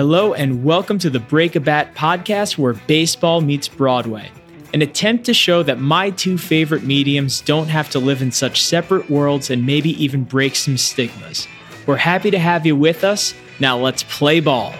[0.00, 4.30] Hello, and welcome to the Break a Bat podcast where baseball meets Broadway,
[4.72, 8.62] an attempt to show that my two favorite mediums don't have to live in such
[8.62, 11.46] separate worlds and maybe even break some stigmas.
[11.84, 13.34] We're happy to have you with us.
[13.60, 14.72] Now let's play ball.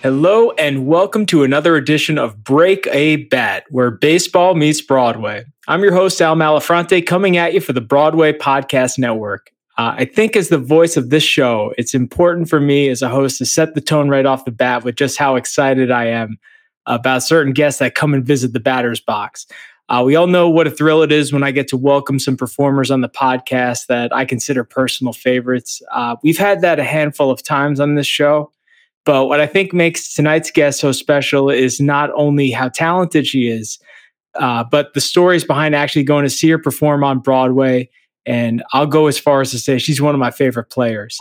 [0.00, 5.44] Hello, and welcome to another edition of Break a Bat, where baseball meets Broadway.
[5.68, 9.52] I'm your host, Al Malafronte, coming at you for the Broadway Podcast Network.
[9.78, 13.10] Uh, I think, as the voice of this show, it's important for me as a
[13.10, 16.38] host to set the tone right off the bat with just how excited I am
[16.86, 19.46] about certain guests that come and visit the batter's box.
[19.88, 22.36] Uh, we all know what a thrill it is when I get to welcome some
[22.36, 25.82] performers on the podcast that I consider personal favorites.
[25.92, 28.50] Uh, we've had that a handful of times on this show.
[29.04, 33.48] But what I think makes tonight's guest so special is not only how talented she
[33.48, 33.78] is,
[34.34, 37.88] uh, but the stories behind actually going to see her perform on Broadway
[38.26, 41.18] and I'll go as far as to say she's one of my favorite players.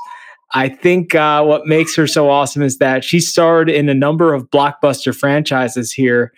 [0.53, 4.33] I think uh, what makes her so awesome is that she starred in a number
[4.33, 6.31] of blockbuster franchises here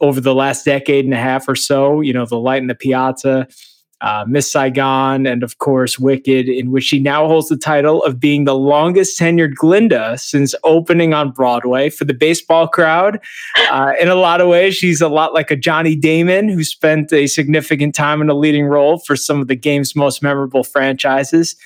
[0.00, 2.00] over the last decade and a half or so.
[2.00, 3.48] You know, The Light in the Piazza,
[4.00, 8.20] uh, Miss Saigon, and of course Wicked, in which she now holds the title of
[8.20, 13.20] being the longest tenured Glinda since opening on Broadway for the baseball crowd.
[13.70, 17.12] Uh, in a lot of ways, she's a lot like a Johnny Damon who spent
[17.12, 21.56] a significant time in a leading role for some of the game's most memorable franchises.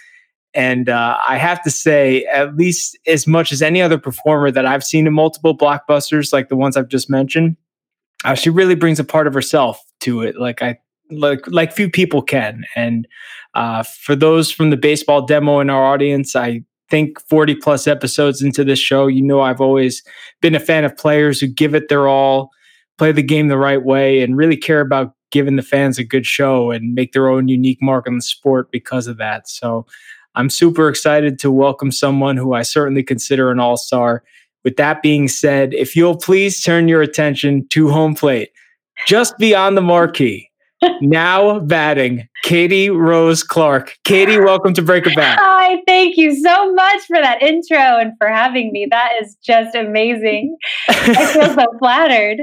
[0.54, 4.66] And uh, I have to say, at least as much as any other performer that
[4.66, 7.56] I've seen in multiple blockbusters, like the ones I've just mentioned,
[8.24, 10.36] uh, she really brings a part of herself to it.
[10.36, 10.78] Like I
[11.10, 12.64] like like few people can.
[12.76, 13.06] And
[13.54, 18.42] uh, for those from the baseball demo in our audience, I think 40 plus episodes
[18.42, 20.02] into this show, you know I've always
[20.40, 22.50] been a fan of players who give it their all,
[22.96, 26.24] play the game the right way, and really care about giving the fans a good
[26.24, 29.48] show and make their own unique mark on the sport because of that.
[29.48, 29.86] So
[30.34, 34.22] I'm super excited to welcome someone who I certainly consider an all-star.
[34.64, 38.50] With that being said, if you'll please turn your attention to home plate,
[39.06, 40.47] just beyond the marquee
[41.00, 43.96] now batting, Katie Rose Clark.
[44.04, 45.38] Katie, welcome to Break a Bat.
[45.40, 48.86] Hi, thank you so much for that intro and for having me.
[48.90, 50.56] That is just amazing.
[50.88, 52.38] I feel so flattered.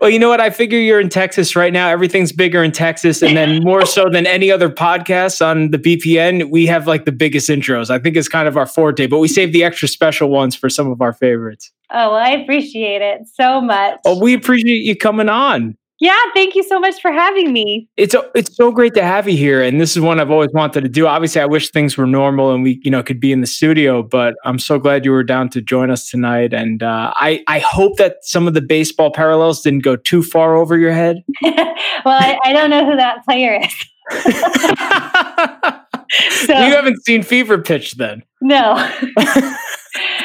[0.00, 0.40] Well, you know what?
[0.40, 1.88] I figure you're in Texas right now.
[1.88, 3.22] Everything's bigger in Texas.
[3.22, 7.12] And then more so than any other podcast on the BPN, we have like the
[7.12, 7.90] biggest intros.
[7.90, 10.68] I think it's kind of our forte, but we save the extra special ones for
[10.70, 11.70] some of our favorites.
[11.90, 13.98] Oh, well, I appreciate it so much.
[14.04, 15.76] Oh, we appreciate you coming on.
[16.00, 17.88] Yeah, thank you so much for having me.
[17.96, 20.82] It's it's so great to have you here, and this is one I've always wanted
[20.82, 21.08] to do.
[21.08, 24.04] Obviously, I wish things were normal and we, you know, could be in the studio,
[24.04, 26.52] but I'm so glad you were down to join us tonight.
[26.52, 30.54] And uh, I I hope that some of the baseball parallels didn't go too far
[30.54, 31.24] over your head.
[31.42, 31.74] well,
[32.06, 33.74] I, I don't know who that player is.
[36.46, 38.22] so, you haven't seen Fever Pitch then?
[38.40, 38.74] No.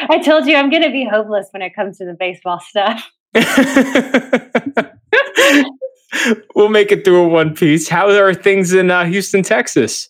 [0.09, 3.09] I told you I'm going to be hopeless when it comes to the baseball stuff.
[6.55, 7.87] we'll make it through a one piece.
[7.87, 10.09] How are things in uh, Houston, Texas?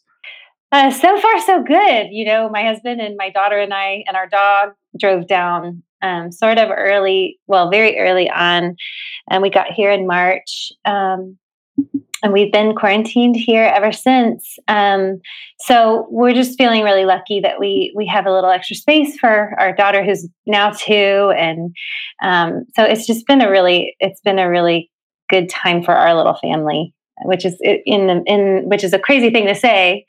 [0.71, 2.07] Uh, so far, so good.
[2.12, 6.31] You know, my husband and my daughter and I and our dog drove down um,
[6.31, 8.75] sort of early, well, very early on,
[9.30, 10.71] and we got here in March.
[10.85, 11.38] Um,
[12.24, 14.57] and we've been quarantined here ever since.
[14.69, 15.19] Um,
[15.59, 19.53] so we're just feeling really lucky that we we have a little extra space for
[19.59, 21.75] our daughter, who's now two, and
[22.24, 24.89] um, so it's just been a really it's been a really
[25.29, 26.93] good time for our little family,
[27.23, 30.05] which is in the in which is a crazy thing to say,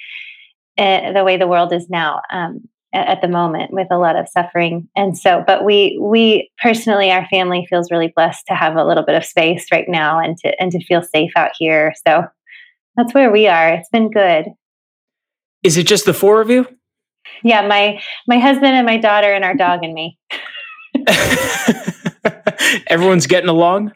[0.79, 2.21] uh, the way the world is now.
[2.31, 4.89] Um, at the moment with a lot of suffering.
[4.95, 9.03] And so but we we personally our family feels really blessed to have a little
[9.03, 11.93] bit of space right now and to and to feel safe out here.
[12.07, 12.25] So
[12.97, 13.71] that's where we are.
[13.71, 14.47] It's been good.
[15.65, 16.69] Is it just the four of you?
[17.43, 20.17] Yeah my my husband and my daughter and our dog and me.
[22.87, 23.93] Everyone's getting along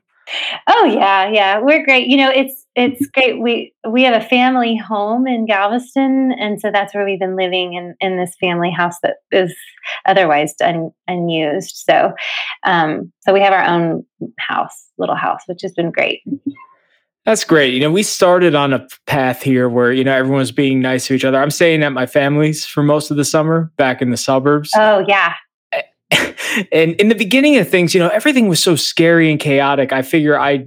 [0.66, 2.08] Oh yeah, yeah, we're great.
[2.08, 3.40] You know, it's it's great.
[3.40, 7.74] We we have a family home in Galveston, and so that's where we've been living
[7.74, 9.54] in in this family house that is
[10.06, 11.84] otherwise un, unused.
[11.88, 12.12] So,
[12.64, 14.04] um, so we have our own
[14.38, 16.22] house, little house, which has been great.
[17.24, 17.74] That's great.
[17.74, 21.14] You know, we started on a path here where, you know, everyone's being nice to
[21.14, 21.38] each other.
[21.38, 24.70] I'm staying at my family's for most of the summer back in the suburbs.
[24.74, 25.34] Oh, yeah.
[26.72, 29.92] and in the beginning of things, you know, everything was so scary and chaotic.
[29.92, 30.66] I figure I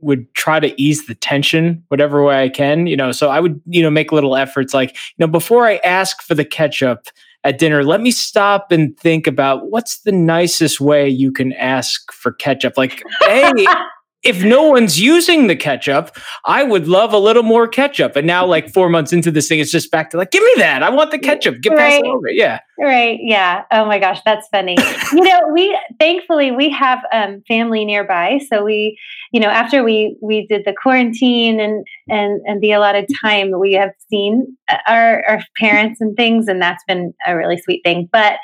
[0.00, 3.12] would try to ease the tension whatever way I can, you know.
[3.12, 6.34] So I would, you know, make little efforts like, you know, before I ask for
[6.34, 7.08] the ketchup
[7.44, 12.12] at dinner, let me stop and think about what's the nicest way you can ask
[12.12, 12.74] for ketchup.
[12.76, 13.52] Like, hey,
[14.22, 16.14] if no one's using the ketchup,
[16.44, 18.16] I would love a little more ketchup.
[18.16, 20.52] And now, like four months into this thing, it's just back to like, give me
[20.58, 20.82] that.
[20.82, 21.60] I want the ketchup.
[21.62, 22.02] Get right.
[22.02, 22.36] past over it.
[22.36, 22.60] Yeah.
[22.78, 23.18] Right.
[23.22, 23.64] Yeah.
[23.72, 24.76] Oh my gosh, that's funny.
[25.12, 28.98] you know, we thankfully we have um, family nearby, so we,
[29.32, 33.72] you know, after we we did the quarantine and and and the allotted time, we
[33.74, 38.08] have seen uh, our our parents and things, and that's been a really sweet thing.
[38.12, 38.34] But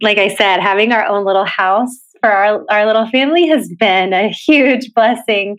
[0.00, 4.12] like I said, having our own little house for our, our little family has been
[4.12, 5.56] a huge blessing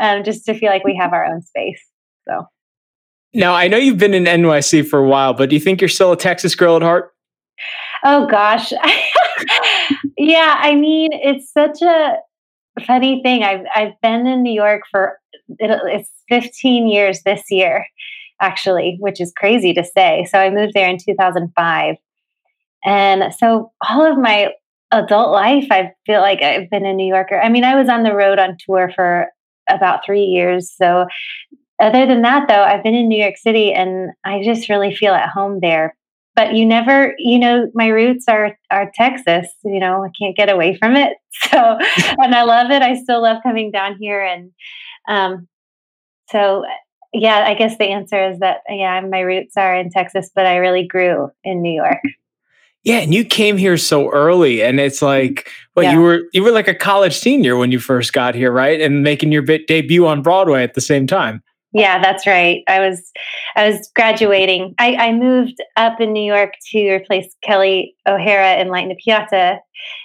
[0.00, 1.82] um, just to feel like we have our own space.
[2.28, 2.46] So.
[3.34, 5.88] Now, I know you've been in NYC for a while, but do you think you're
[5.88, 7.12] still a Texas girl at heart?
[8.04, 8.72] Oh, gosh.
[10.18, 12.16] yeah, I mean, it's such a
[12.86, 13.42] funny thing.
[13.42, 15.18] I've, I've been in New York for
[15.58, 17.86] it's 15 years this year,
[18.40, 20.26] actually, which is crazy to say.
[20.30, 21.96] So I moved there in 2005.
[22.84, 24.52] And so all of my
[24.92, 27.40] adult life, I feel like I've been a New Yorker.
[27.40, 29.28] I mean, I was on the road on tour for
[29.68, 30.72] about three years.
[30.76, 31.06] So,
[31.80, 35.14] other than that, though, I've been in New York City and I just really feel
[35.14, 35.96] at home there.
[36.36, 39.48] But you never, you know, my roots are are Texas.
[39.64, 41.16] You know, I can't get away from it.
[41.50, 41.58] So,
[42.18, 42.82] and I love it.
[42.82, 44.52] I still love coming down here, and
[45.08, 45.48] um,
[46.30, 46.64] so
[47.12, 50.56] yeah, I guess the answer is that yeah, my roots are in Texas, but I
[50.56, 52.00] really grew in New York.
[52.84, 55.92] Yeah, and you came here so early, and it's like, well, yeah.
[55.92, 58.80] you were you were like a college senior when you first got here, right?
[58.80, 61.42] And making your bit debut on Broadway at the same time.
[61.72, 62.62] Yeah, that's right.
[62.68, 63.10] I was
[63.56, 64.74] I was graduating.
[64.78, 69.00] I, I moved up in New York to replace Kelli O'Hara in Light in the
[69.02, 69.58] Piazza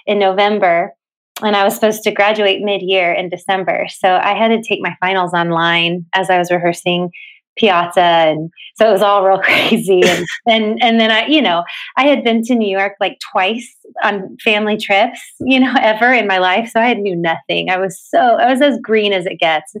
[0.06, 0.94] in November,
[1.42, 3.86] and I was supposed to graduate mid year in December.
[3.90, 7.10] So I had to take my finals online as I was rehearsing
[7.58, 10.02] piazza and so it was all real crazy.
[10.04, 11.64] And and and then i you know
[11.96, 13.68] i had been to new york like twice
[14.02, 17.70] on family trips you know ever in my life so i knew nothing.
[17.70, 19.74] I was so i was as green as it gets.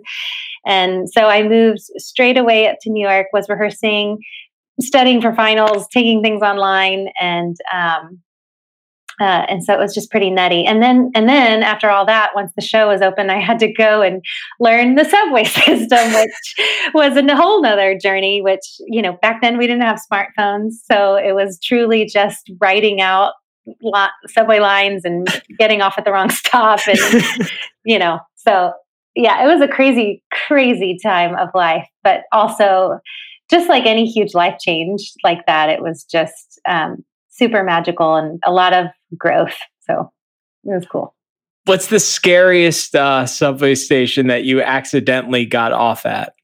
[0.66, 4.18] And so i moved straight away up to new york was rehearsing
[4.80, 8.20] studying for finals taking things online and um,
[9.20, 10.64] uh, and so it was just pretty nutty.
[10.64, 13.72] And then, and then after all that, once the show was open, I had to
[13.72, 14.24] go and
[14.60, 18.40] learn the subway system, which was a whole nother journey.
[18.40, 23.00] Which you know, back then we didn't have smartphones, so it was truly just writing
[23.00, 23.32] out
[23.82, 25.28] lot, subway lines and
[25.58, 27.50] getting off at the wrong stop, and
[27.84, 28.72] you know, so
[29.14, 33.00] yeah, it was a crazy, crazy time of life, but also
[33.50, 37.04] just like any huge life change like that, it was just um,
[37.38, 39.56] super magical and a lot of growth.
[39.80, 40.10] So
[40.64, 41.14] it was cool.
[41.64, 46.34] What's the scariest uh, subway station that you accidentally got off at?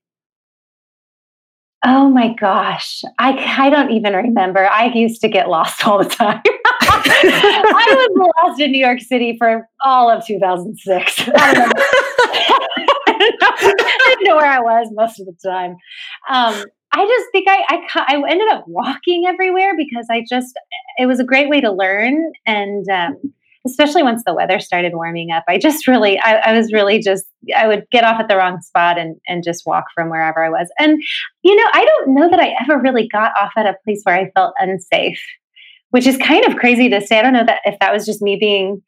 [1.87, 3.03] Oh my gosh.
[3.19, 4.67] I, I don't even remember.
[4.67, 6.41] I used to get lost all the time.
[6.47, 11.29] I was lost in New York City for all of 2006.
[11.37, 11.73] I don't,
[13.07, 15.77] I didn't know where I was most of the time.
[16.31, 16.65] Um,
[16.97, 20.55] I just think I, I, I ended up walking everywhere because I just
[20.99, 23.17] it was a great way to learn and um,
[23.67, 27.25] especially once the weather started warming up I just really I, I, was really just
[27.57, 30.51] I would get off at the wrong spot and and just walk from wherever I
[30.51, 30.71] was.
[30.79, 31.03] And
[31.43, 34.17] you know I don't know that I ever really got off at a place where
[34.17, 35.21] I felt unsafe
[35.95, 37.21] which is kind of crazy to say.
[37.21, 38.83] I don't know that if that was just me being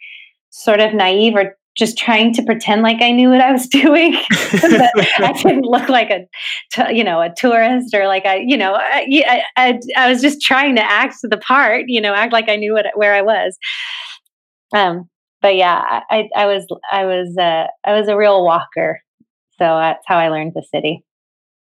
[0.50, 4.16] sort of naive or just trying to pretend like I knew what I was doing.
[4.32, 9.42] I didn't look like a, you know, a tourist or like I, you know, I,
[9.56, 12.72] I, I, was just trying to act the part, you know, act like I knew
[12.72, 13.56] what, where I was.
[14.74, 15.08] Um,
[15.42, 19.00] but yeah, I, I was, I was, uh, I was a real walker.
[19.58, 21.05] So that's how I learned the city.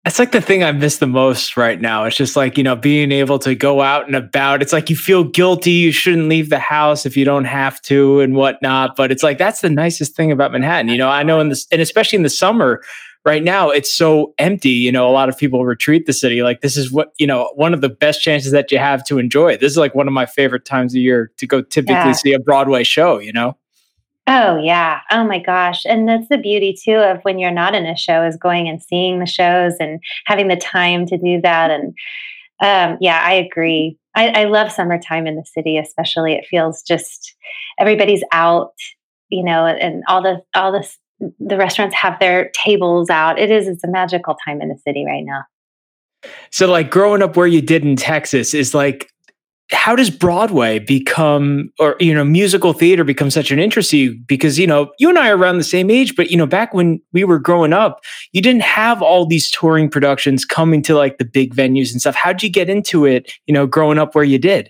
[0.03, 2.03] That's like the thing I miss the most right now.
[2.03, 4.61] It's just like, you know, being able to go out and about.
[4.61, 5.71] It's like you feel guilty.
[5.71, 8.97] You shouldn't leave the house if you don't have to and whatnot.
[8.97, 10.89] But it's like, that's the nicest thing about Manhattan.
[10.89, 12.83] You know, I know in this, and especially in the summer,
[13.25, 16.59] right now it's so empty you know a lot of people retreat the city like
[16.59, 19.55] this is what you know one of the best chances that you have to enjoy
[19.55, 22.11] this is like one of my favorite times of year to go typically yeah.
[22.11, 23.55] see a broadway show you know
[24.27, 25.01] oh yeah.
[25.11, 25.85] Oh my gosh.
[25.85, 28.81] And that's the beauty too of when you're not in a show is going and
[28.81, 31.71] seeing the shows and having the time to do that.
[31.71, 31.93] And
[32.61, 33.97] um, yeah i agree.
[34.15, 36.33] I, I love summertime in the city especially.
[36.33, 37.35] It feels just
[37.79, 38.73] everybody's out
[39.29, 40.87] you know and all the all the
[41.39, 43.39] the restaurants have their tables out.
[43.39, 45.43] It is, it's a magical time in the city right now.
[46.51, 49.09] So, like growing up where you did in Texas is like,
[49.71, 54.19] how does Broadway become, or, you know, musical theater become such an interest to you?
[54.27, 56.73] Because, you know, you and I are around the same age, but, you know, back
[56.73, 58.01] when we were growing up,
[58.33, 62.15] you didn't have all these touring productions coming to like the big venues and stuff.
[62.15, 64.69] How'd you get into it, you know, growing up where you did?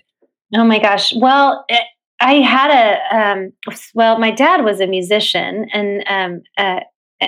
[0.54, 1.12] Oh my gosh.
[1.14, 1.82] Well, it,
[2.20, 3.52] I had a um,
[3.94, 6.80] well, my dad was a musician and um, uh,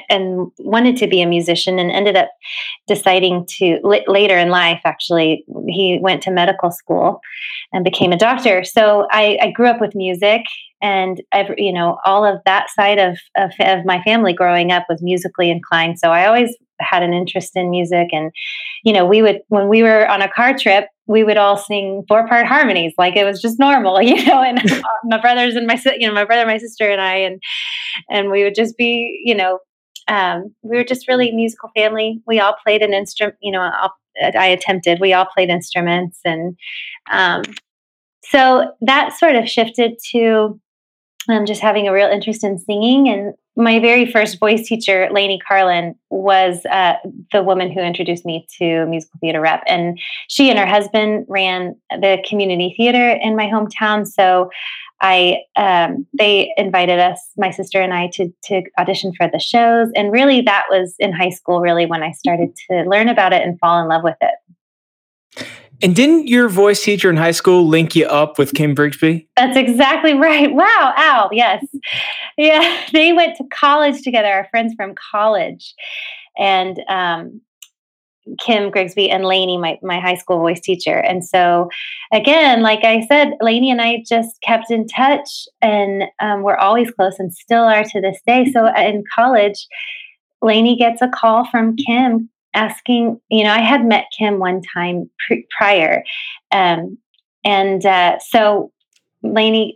[0.08, 2.28] and wanted to be a musician and ended up
[2.86, 7.20] deciding to later in life actually he went to medical school
[7.72, 8.64] and became a doctor.
[8.64, 10.42] So i, I grew up with music
[10.82, 14.84] and every, you know all of that side of, of, of my family growing up
[14.88, 15.98] was musically inclined.
[15.98, 18.32] So i always had an interest in music and
[18.84, 22.04] you know we would when we were on a car trip we would all sing
[22.08, 25.66] four part harmonies like it was just normal you know and uh, my brothers and
[25.66, 27.40] my you know my brother my sister and i and
[28.10, 29.58] and we would just be you know
[30.08, 33.70] um, we were just really musical family we all played an instrument you know
[34.38, 36.56] i attempted we all played instruments and
[37.10, 37.42] um,
[38.24, 40.60] so that sort of shifted to
[41.28, 45.38] um, just having a real interest in singing and my very first voice teacher, Lainey
[45.38, 46.94] Carlin, was uh,
[47.32, 49.62] the woman who introduced me to musical theater rep.
[49.66, 49.98] And
[50.28, 54.06] she and her husband ran the community theater in my hometown.
[54.06, 54.50] So
[55.00, 59.88] I um, they invited us, my sister and I, to to audition for the shows.
[59.94, 61.60] And really, that was in high school.
[61.60, 65.46] Really, when I started to learn about it and fall in love with it.
[65.82, 69.28] And didn't your voice teacher in high school link you up with Kim Grigsby?
[69.36, 70.52] That's exactly right.
[70.52, 71.64] Wow, Al, yes.
[72.38, 75.74] Yeah, they went to college together, our friends from college.
[76.38, 77.40] And um,
[78.40, 80.98] Kim Grigsby and Lainey, my, my high school voice teacher.
[80.98, 81.68] And so,
[82.12, 86.90] again, like I said, Lainey and I just kept in touch and um, we're always
[86.90, 88.50] close and still are to this day.
[88.52, 89.66] So, uh, in college,
[90.42, 95.10] Lainey gets a call from Kim asking, you know, I had met Kim one time
[95.26, 96.02] pre- prior.
[96.52, 96.98] Um,
[97.44, 98.72] and uh, so
[99.32, 99.74] Lainey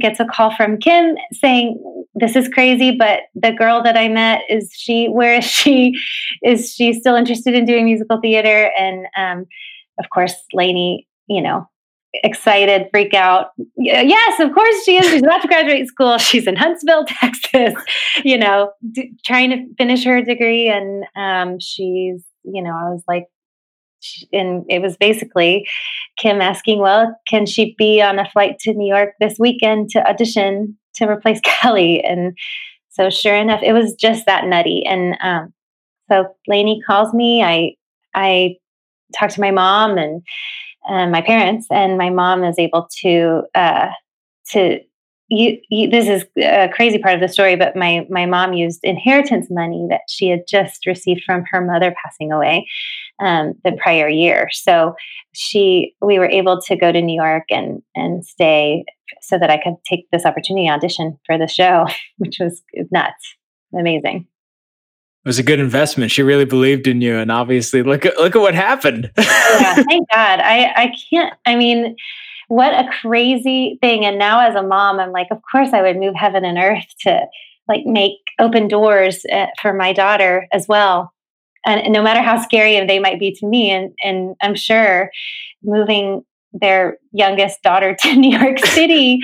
[0.00, 1.82] gets a call from Kim saying,
[2.14, 5.06] "This is crazy, but the girl that I met is she?
[5.06, 5.98] Where is she?
[6.42, 9.46] Is she still interested in doing musical theater?" And um,
[9.98, 11.68] of course, Lainey, you know,
[12.14, 13.48] excited, freak out.
[13.76, 15.06] Yes, of course she is.
[15.06, 16.18] She's about to graduate school.
[16.18, 17.74] She's in Huntsville, Texas,
[18.24, 20.68] you know, d- trying to finish her degree.
[20.68, 23.26] And um, she's, you know, I was like,
[24.32, 25.66] and it was basically
[26.18, 30.08] Kim asking, well, can she be on a flight to New York this weekend to
[30.08, 32.02] audition to replace Kelli?
[32.04, 32.36] And
[32.90, 34.84] so sure enough, it was just that nutty.
[34.86, 35.52] And um,
[36.10, 37.42] so Lainey calls me.
[37.42, 37.76] I,
[38.14, 38.56] I
[39.18, 40.22] talk to my mom and
[40.84, 43.90] and my parents, and my mom is able to uh,
[44.50, 44.80] to
[45.28, 48.80] you, you, this is a crazy part of the story, but my my mom used
[48.82, 52.66] inheritance money that she had just received from her mother passing away
[53.22, 54.48] um, the prior year.
[54.52, 54.94] So
[55.32, 58.84] she we were able to go to New York and and stay
[59.20, 61.86] so that I could take this opportunity audition for the show,
[62.18, 63.36] which was nuts,
[63.78, 64.26] amazing
[65.24, 66.10] it was a good investment.
[66.10, 69.08] She really believed in you, and obviously, look at look at what happened.
[69.18, 70.40] yeah, thank God.
[70.40, 71.32] I I can't.
[71.46, 71.94] I mean,
[72.48, 74.04] what a crazy thing!
[74.04, 76.86] And now, as a mom, I'm like, of course, I would move heaven and earth
[77.02, 77.24] to
[77.68, 81.12] like make open doors uh, for my daughter as well.
[81.64, 85.10] And, no matter how scary they might be to me, and and I'm sure
[85.62, 89.20] moving their youngest daughter to New York City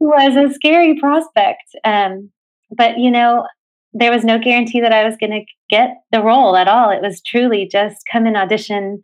[0.00, 1.64] was a scary prospect.
[1.84, 2.30] Um,
[2.76, 3.46] but you know,
[3.92, 6.90] there was no guarantee that I was going to get the role at all.
[6.90, 9.02] It was truly just come and audition.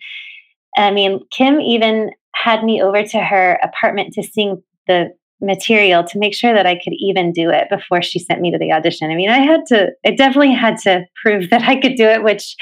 [0.76, 6.18] I mean, Kim even had me over to her apartment to sing the material to
[6.18, 9.10] make sure that I could even do it before she sent me to the audition.
[9.10, 12.22] I mean, I had to, I definitely had to prove that I could do it,
[12.22, 12.56] which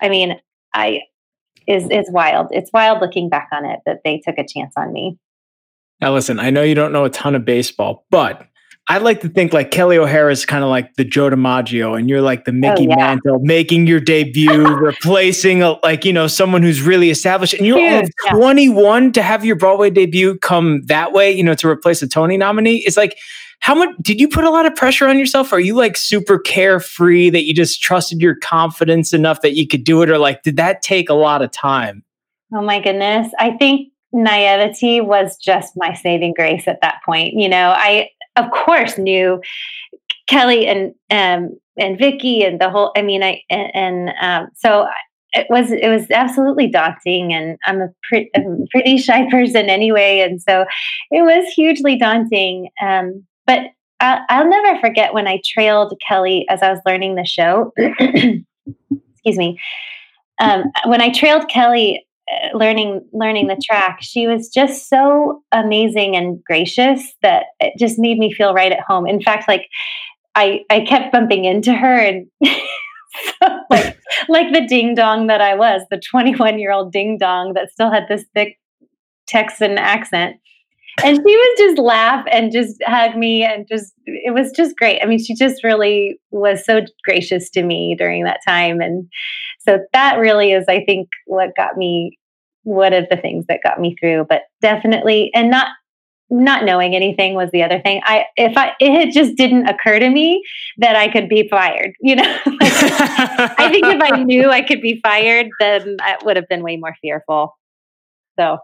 [0.00, 0.40] I mean,
[0.74, 1.00] I
[1.66, 2.48] is is wild.
[2.50, 5.18] It's wild looking back on it that they took a chance on me.
[6.00, 8.46] Now listen, I know you don't know a ton of baseball, but
[8.90, 12.10] I like to think like Kelli O'Hara is kind of like the Joe DiMaggio, and
[12.10, 12.96] you're like the Mickey Oh, yeah.
[12.96, 17.54] Mantle, making your debut, replacing a, like you know someone who's really established.
[17.54, 18.32] And you're Huge, yeah.
[18.32, 22.36] 21 to have your Broadway debut come that way, you know, to replace a Tony
[22.36, 22.78] nominee.
[22.78, 23.16] It's like,
[23.60, 25.52] how much did you put a lot of pressure on yourself?
[25.52, 29.84] Are you like super carefree that you just trusted your confidence enough that you could
[29.84, 32.02] do it, or like did that take a lot of time?
[32.52, 33.32] Oh my goodness.
[33.38, 37.34] I think naivety was just my saving grace at that point.
[37.34, 39.40] You know, I of course knew
[40.30, 44.86] Kelli and um and Vicky and the whole I mean I and, and um so
[45.32, 50.20] it was it was absolutely daunting and I'm a, pre- a pretty shy person anyway
[50.20, 50.64] and so
[51.10, 53.60] it was hugely daunting um but
[54.00, 57.72] I, I'll never forget when I trailed Kelli as I was learning the show.
[57.76, 59.60] Excuse me.
[60.40, 61.98] Um, when I trailed Kelli
[62.54, 63.98] learning learning the track.
[64.00, 68.80] She was just so amazing and gracious that it just made me feel right at
[68.80, 69.06] home.
[69.06, 69.66] In fact like
[70.36, 75.54] i i kept bumping into her and so, like like the ding dong that i
[75.54, 78.56] was the 21 year old ding dong that still had this thick
[79.26, 80.36] texan accent.
[81.04, 85.00] And she would just laugh and just hug me and just it was just great.
[85.00, 88.80] I mean she just really was so gracious to me during that time.
[88.80, 89.08] And
[89.60, 92.18] so that really is i think what got me
[92.62, 95.68] one of the things that got me through but definitely and not
[96.32, 100.08] not knowing anything was the other thing i if i it just didn't occur to
[100.10, 100.42] me
[100.78, 102.72] that i could be fired you know Like,
[103.58, 106.76] i think if i knew i could be fired then i would have been way
[106.76, 107.56] more fearful
[108.38, 108.58] so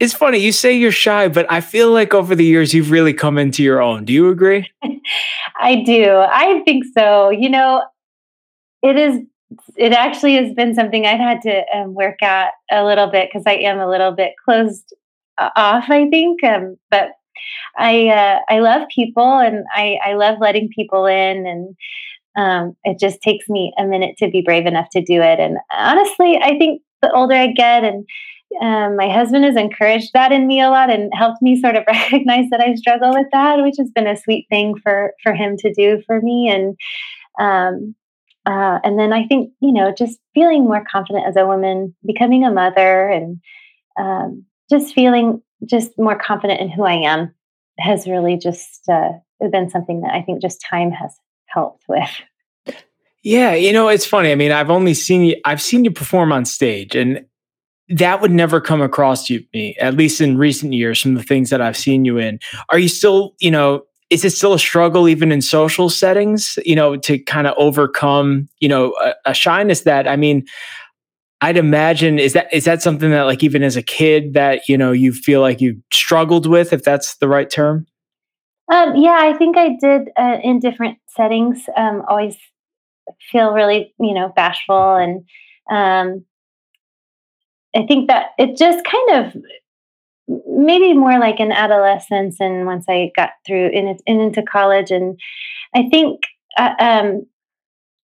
[0.00, 3.12] It's funny, you say you're shy, but I feel like over the years you've really
[3.14, 4.04] come into your own.
[4.04, 4.68] Do you agree?
[5.56, 6.10] I do.
[6.10, 7.30] I think so.
[7.30, 7.84] You know,
[8.82, 9.20] it is.
[9.76, 13.44] It actually has been something I've had to um, work at a little bit because
[13.46, 14.94] I am a little bit closed
[15.38, 15.84] uh, off.
[15.88, 17.10] I think, um, but
[17.76, 21.76] I uh, I love people and I I love letting people in and.
[22.34, 25.38] Um, it just takes me a minute to be brave enough to do it.
[25.38, 28.06] And honestly, I think the older I get and
[28.60, 31.84] um, my husband has encouraged that in me a lot and helped me sort of
[31.86, 35.56] recognize that I struggle with that, which has been a sweet thing for for him
[35.58, 36.48] to do for me.
[36.50, 36.76] And
[37.38, 37.94] um,
[38.46, 42.44] uh, and then I think you know just feeling more confident as a woman, becoming
[42.44, 43.40] a mother, and
[43.98, 47.34] um, just feeling just more confident in who I am
[47.78, 49.10] has really just uh,
[49.50, 51.14] been something that I think just time has
[51.46, 52.10] helped with.
[53.22, 54.32] Yeah, you know, it's funny.
[54.32, 57.24] I mean, I've only seen you I've seen you perform on stage and
[57.88, 61.50] that would never come across to me, at least in recent years from the things
[61.50, 62.38] that I've seen you in.
[62.70, 66.76] Are you still, you know, is it still a struggle even in social settings, you
[66.76, 70.44] know, to kind of overcome, you know, a, a shyness that I mean,
[71.40, 74.76] I'd imagine is that is that something that like even as a kid that, you
[74.76, 77.86] know, you feel like you struggled with if that's the right term?
[78.70, 81.64] Um, yeah, I think I did uh, in different settings.
[81.76, 82.36] Um, always
[83.30, 85.24] feel really, you know, bashful, and
[85.70, 86.24] um,
[87.74, 89.42] I think that it just kind of
[90.28, 95.18] maybe more like in adolescence, and once I got through in, in into college, and
[95.74, 96.22] I think,
[96.56, 97.26] uh, um,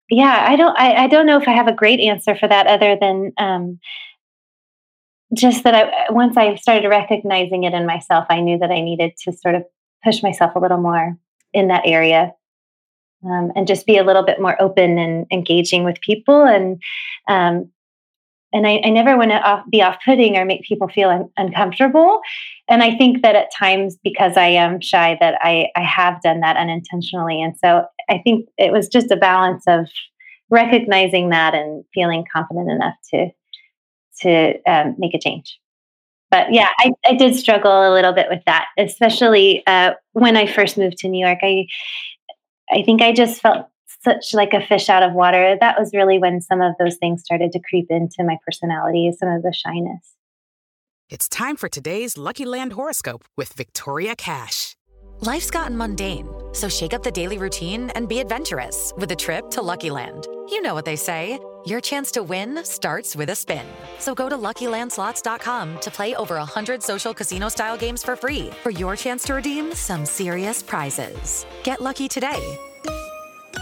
[0.09, 2.67] yeah, I don't, I, I don't know if I have a great answer for that,
[2.67, 3.79] other than um,
[5.33, 9.11] just that I once I started recognizing it in myself, I knew that I needed
[9.23, 9.63] to sort of
[10.03, 11.17] push myself a little more
[11.53, 12.33] in that area
[13.25, 16.43] um, and just be a little bit more open and engaging with people.
[16.43, 16.81] And
[17.27, 17.69] um,
[18.53, 22.21] and I, I never want to off, be off-putting or make people feel un- uncomfortable.
[22.69, 26.39] And i think that at times because i am shy that I, I have done
[26.41, 27.41] that unintentionally.
[27.41, 29.87] And so i think it was just a balance of
[30.49, 33.29] recognizing that and feeling confident enough to
[34.21, 35.59] to um, make a change.
[36.31, 40.45] But yeah, I, I did struggle a little bit with that, especially uh, when I
[40.45, 41.39] first moved to New York.
[41.41, 41.67] I
[42.69, 43.67] I think I just felt
[44.07, 45.57] such like a fish out of water.
[45.59, 49.29] That was really when some of those things started to creep into my personality, some
[49.29, 50.15] of the shyness.
[51.09, 54.75] It's time for today's Lucky Land horoscope with Victoria Cash.
[55.21, 59.49] Life's gotten mundane, so shake up the daily routine and be adventurous with a trip
[59.51, 60.27] to Lucky Land.
[60.49, 63.65] You know what they say your chance to win starts with a spin.
[63.99, 68.69] So go to luckylandslots.com to play over 100 social casino style games for free for
[68.69, 71.45] your chance to redeem some serious prizes.
[71.63, 72.57] Get lucky today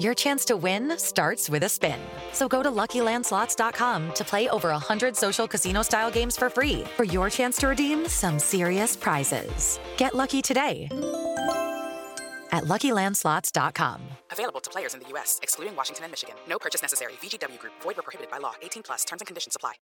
[0.00, 2.00] your chance to win starts with a spin.
[2.32, 7.04] So go to luckylandslots.com to play over 100 social casino style games for free for
[7.04, 9.78] your chance to redeem some serious prizes.
[9.96, 10.88] Get lucky today
[12.52, 14.00] at luckylandslots.com.
[14.32, 16.34] Available to players in the U.S., excluding Washington and Michigan.
[16.48, 17.12] No purchase necessary.
[17.22, 18.54] VGW Group, void were prohibited by law.
[18.62, 19.74] 18 plus terms and conditions apply.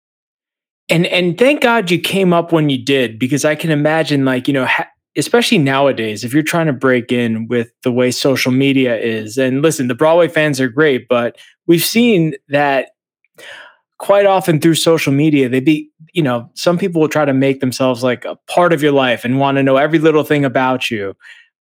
[0.89, 4.49] And and thank God you came up when you did because I can imagine like
[4.49, 8.51] you know ha- especially nowadays if you're trying to break in with the way social
[8.51, 12.89] media is and listen the Broadway fans are great but we've seen that
[13.99, 17.59] quite often through social media they be you know some people will try to make
[17.59, 20.89] themselves like a part of your life and want to know every little thing about
[20.89, 21.15] you.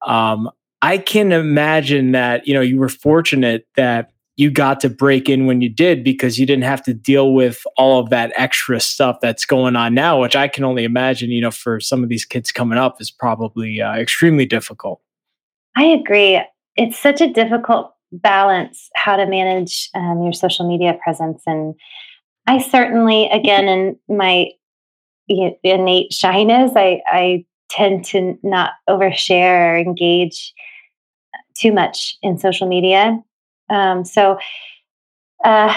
[0.07, 0.51] Um,
[0.83, 5.47] I can imagine that you know you were fortunate that you got to break in
[5.47, 9.19] when you did because you didn't have to deal with all of that extra stuff
[9.21, 12.25] that's going on now, which I can only imagine, you know, for some of these
[12.25, 15.01] kids coming up is probably uh, extremely difficult.
[15.77, 16.41] I agree.
[16.77, 21.43] It's such a difficult balance how to manage um, your social media presence.
[21.47, 21.75] And
[22.47, 24.49] I certainly, again, in my
[25.29, 30.53] innate shyness, I, I tend to not overshare or engage
[31.55, 33.19] too much in social media.
[33.71, 34.39] Um, so,
[35.45, 35.75] uh,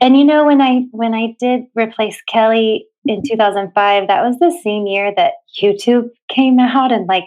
[0.00, 4.58] and you know, when I when I did replace Kelli in 2005, that was the
[4.62, 7.24] same year that YouTube came out, and like,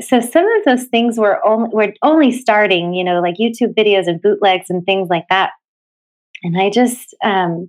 [0.00, 4.06] so some of those things were only were only starting, you know, like YouTube videos
[4.06, 5.50] and bootlegs and things like that.
[6.42, 7.68] And I just, um,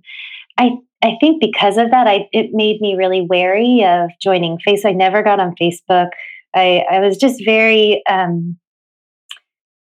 [0.58, 0.72] I
[1.02, 4.84] I think because of that, I it made me really wary of joining Face.
[4.84, 6.10] I never got on Facebook.
[6.54, 8.56] I I was just very um,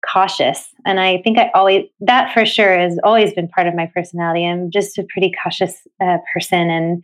[0.05, 0.67] cautious.
[0.85, 4.45] And I think I always, that for sure has always been part of my personality.
[4.45, 6.69] I'm just a pretty cautious uh, person.
[6.69, 7.03] And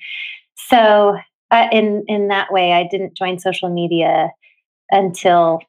[0.55, 1.17] so,
[1.51, 4.31] uh, in, in that way, I didn't join social media
[4.91, 5.59] until,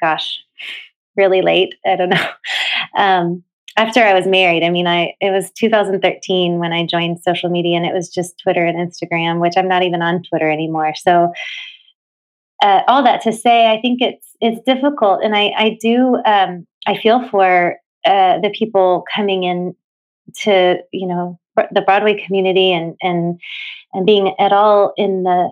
[0.00, 0.38] gosh,
[1.16, 1.74] really late.
[1.86, 2.28] I don't know.
[2.96, 3.42] Um,
[3.76, 7.76] after I was married, I mean, I it was 2013 when I joined social media,
[7.76, 10.94] and it was just Twitter and Instagram, which I'm not even on Twitter anymore.
[10.94, 11.32] So,
[12.62, 16.66] uh, all that to say, I think it's it's difficult, and I I do um,
[16.86, 19.74] I feel for uh, the people coming in
[20.42, 21.38] to you know
[21.72, 23.40] the Broadway community and and
[23.92, 25.50] and being at all in the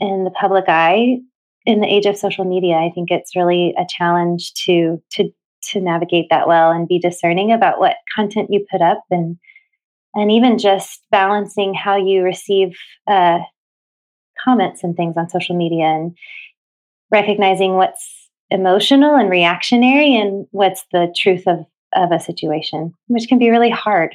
[0.00, 1.18] in the public eye
[1.64, 2.76] in the age of social media.
[2.76, 5.30] I think it's really a challenge to to
[5.70, 9.36] to navigate that well and be discerning about what content you put up and
[10.14, 13.38] and even just balancing how you receive uh,
[14.42, 16.16] comments and things on social media and
[17.10, 23.38] recognizing what's emotional and reactionary and what's the truth of, of a situation, which can
[23.38, 24.14] be really hard.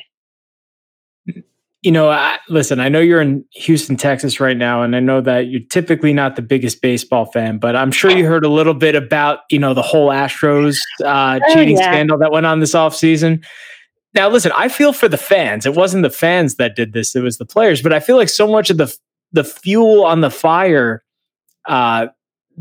[1.84, 5.20] You know, I, listen, I know you're in Houston, Texas right now, and I know
[5.22, 8.76] that you're typically not the biggest baseball fan, but I'm sure you heard a little
[8.76, 11.92] bit about, you know, the whole Astros uh, oh, cheating yeah.
[11.92, 13.44] scandal that went on this offseason.
[14.14, 15.66] Now, listen, I feel for the fans.
[15.66, 18.30] It wasn't the fans that did this, it was the players, but I feel like
[18.30, 18.96] so much of the
[19.32, 21.04] the fuel on the fire
[21.68, 22.08] uh,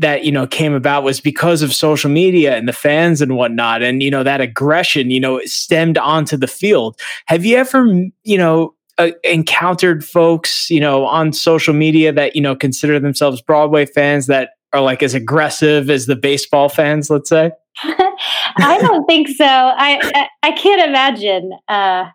[0.01, 3.81] that you know came about was because of social media and the fans and whatnot
[3.81, 7.85] and you know that aggression you know stemmed onto the field have you ever
[8.23, 13.41] you know uh, encountered folks you know on social media that you know consider themselves
[13.41, 17.51] broadway fans that are like as aggressive as the baseball fans let's say
[17.83, 22.05] i don't think so I, I, I can't imagine uh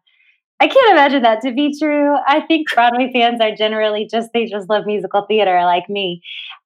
[0.58, 2.16] I can't imagine that to be true.
[2.26, 6.22] I think Broadway fans are generally just they just love musical theater like me.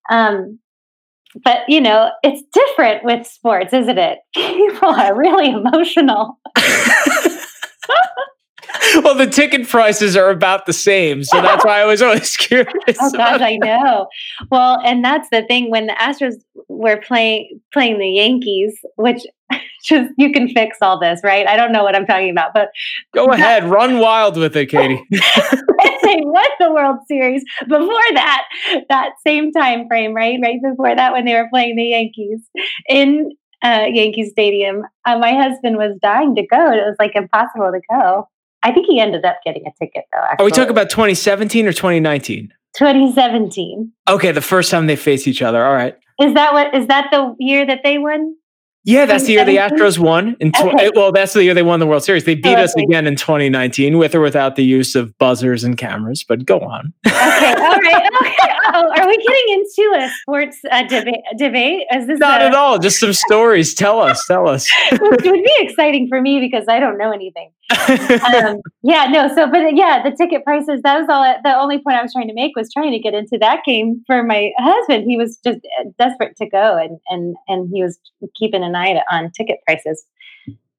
[0.09, 0.61] Um,
[1.45, 4.19] but you know, it's different with sports, isn't it?
[4.35, 6.39] People are really emotional.
[9.05, 12.97] well, the ticket prices are about the same, so that's why I was always curious.
[13.01, 14.07] oh gosh, I know.
[14.51, 16.35] Well, and that's the thing when the Astros
[16.69, 19.23] were playing playing the Yankees, which
[19.85, 21.47] just you can fix all this, right?
[21.47, 22.69] I don't know what I'm talking about, but
[23.15, 25.03] go ahead, run wild with it, Katie.
[25.11, 27.45] they won the World Series.
[27.69, 28.45] Before that,
[28.89, 30.39] that same time frame, right?
[30.43, 32.41] Right before that, when they were playing the Yankees
[32.89, 36.73] in uh, Yankee Stadium, uh, my husband was dying to go.
[36.73, 38.29] It was like impossible to go.
[38.63, 40.23] I think he ended up getting a ticket though.
[40.23, 40.43] Actually.
[40.43, 42.53] Are we talking about 2017 or 2019?
[42.77, 43.93] 2017.
[44.09, 45.65] Okay, the first time they faced each other.
[45.65, 45.97] All right.
[46.21, 46.75] Is that what?
[46.75, 48.37] Is that the year that they won?
[48.85, 50.37] Yeah, that's the year the Astros won.
[50.41, 50.91] In tw- okay.
[50.95, 52.25] Well, that's the year they won the World Series.
[52.25, 55.77] They beat oh, us again in 2019 with or without the use of buzzers and
[55.77, 56.25] cameras.
[56.27, 56.95] But go on.
[57.07, 58.07] okay, all right.
[58.21, 58.55] Okay.
[58.73, 61.21] Oh, are we getting into a sports uh, debate?
[61.37, 61.87] Debate?
[61.93, 62.79] Is this not a- at all?
[62.79, 63.75] Just some stories.
[63.75, 64.25] tell us.
[64.27, 64.71] Tell us.
[64.93, 67.51] Which would be exciting for me because I don't know anything.
[67.71, 69.29] Um, yeah, no.
[69.35, 70.81] So, but yeah, the ticket prices.
[70.83, 71.23] That was all.
[71.43, 74.03] The only point I was trying to make was trying to get into that game
[74.07, 75.05] for my husband.
[75.09, 77.99] He was just uh, desperate to go, and and and he was
[78.35, 80.05] keeping an eye on ticket prices.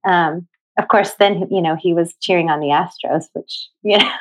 [0.05, 4.11] Um, of course, then you know he was cheering on the Astros, which you know.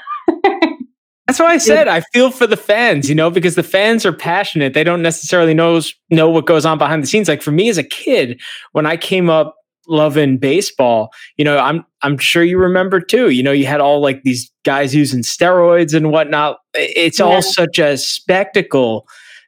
[1.27, 4.13] That's why I said I feel for the fans, you know, because the fans are
[4.13, 4.75] passionate.
[4.75, 5.81] They don't necessarily know
[6.11, 7.29] know what goes on behind the scenes.
[7.29, 8.41] Like for me as a kid,
[8.73, 9.57] when I came up
[9.91, 13.31] loving baseball, you know, I'm I'm sure you remember too.
[13.31, 16.59] You know, you had all like these guys using steroids and whatnot.
[16.75, 17.27] It's yeah.
[17.27, 19.07] all such a spectacle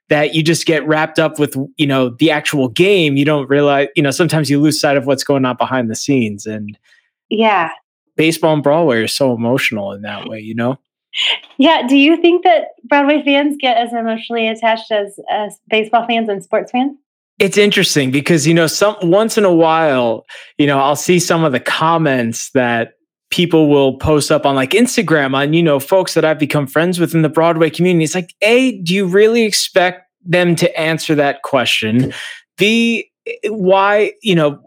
[0.08, 3.16] that you just get wrapped up with, you know, the actual game.
[3.16, 5.94] You don't realize, you know, sometimes you lose sight of what's going on behind the
[5.94, 6.44] scenes.
[6.44, 6.76] And
[7.30, 7.70] yeah,
[8.16, 10.78] baseball and Broadway are so emotional in that way, you know?
[11.56, 11.86] Yeah.
[11.86, 16.42] Do you think that Broadway fans get as emotionally attached as, as baseball fans and
[16.42, 16.98] sports fans?
[17.38, 20.24] It's interesting because, you know, some once in a while,
[20.58, 22.92] you know, I'll see some of the comments that
[23.30, 27.00] people will post up on like Instagram on, you know, folks that I've become friends
[27.00, 28.04] with in the Broadway community.
[28.04, 32.12] It's like, A, do you really expect them to answer that question?
[32.58, 33.10] B,
[33.46, 34.60] why, you know,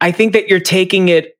[0.00, 1.37] I think that you're taking it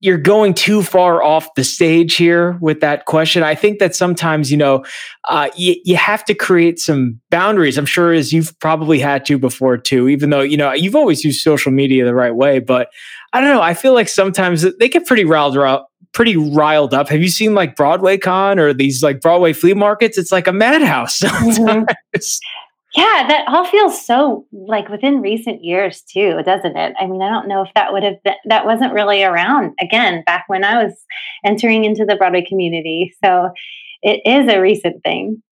[0.00, 3.42] you're going too far off the stage here with that question.
[3.42, 4.84] I think that sometimes, you know,
[5.28, 7.78] uh, you, you have to create some boundaries.
[7.78, 11.24] I'm sure as you've probably had to before too, even though, you know, you've always
[11.24, 12.58] used social media the right way.
[12.58, 12.88] But
[13.32, 13.62] I don't know.
[13.62, 15.90] I feel like sometimes they get pretty riled up.
[16.12, 17.08] Pretty riled up.
[17.08, 20.16] Have you seen like Broadway Con or these like Broadway flea markets?
[20.16, 21.20] It's like a madhouse.
[21.26, 21.84] Mm-hmm.
[22.96, 26.94] Yeah, that all feels so like within recent years too, doesn't it?
[26.98, 30.22] I mean, I don't know if that would have been that wasn't really around again
[30.24, 30.94] back when I was
[31.44, 33.14] entering into the Broadway community.
[33.22, 33.50] So
[34.02, 35.42] it is a recent thing.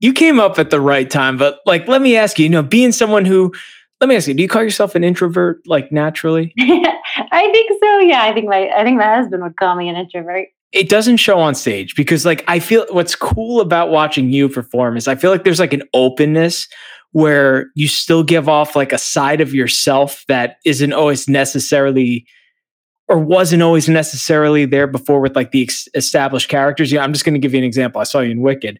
[0.00, 2.62] You came up at the right time, but like let me ask you, you know,
[2.62, 3.52] being someone who
[4.00, 6.52] let me ask you, do you call yourself an introvert like naturally?
[6.58, 7.98] I think so.
[8.00, 11.16] Yeah, I think my I think my husband would call me an introvert it doesn't
[11.16, 15.14] show on stage because like I feel what's cool about watching you perform is I
[15.14, 16.68] feel like there's like an openness
[17.12, 22.26] where you still give off like a side of yourself that isn't always necessarily
[23.08, 26.92] or wasn't always necessarily there before with like the ex- established characters.
[26.92, 28.02] Yeah, I'm just going to give you an example.
[28.02, 28.78] I saw you in Wicked.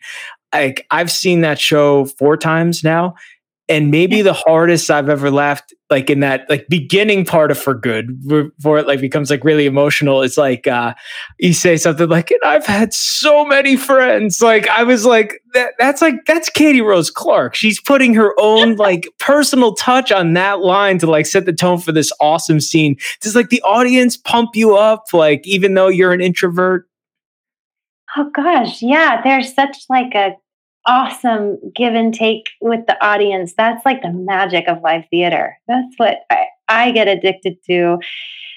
[0.53, 3.15] Like I've seen that show four times now
[3.69, 7.75] and maybe the hardest I've ever laughed, like in that like beginning part of for
[7.75, 10.23] good, before it like becomes like really emotional.
[10.23, 10.95] It's like uh
[11.39, 14.41] you say something like, and I've had so many friends.
[14.41, 17.55] Like I was like, that that's like that's Katie Rose Clark.
[17.55, 21.79] She's putting her own like personal touch on that line to like set the tone
[21.79, 22.97] for this awesome scene.
[23.21, 26.89] Does like the audience pump you up, like even though you're an introvert?
[28.17, 29.21] Oh gosh, yeah.
[29.23, 30.37] There's such like a
[30.89, 33.55] awesome give and take with the audience.
[33.57, 35.57] That's like the magic of live theater.
[35.69, 37.99] That's what I, I get addicted to.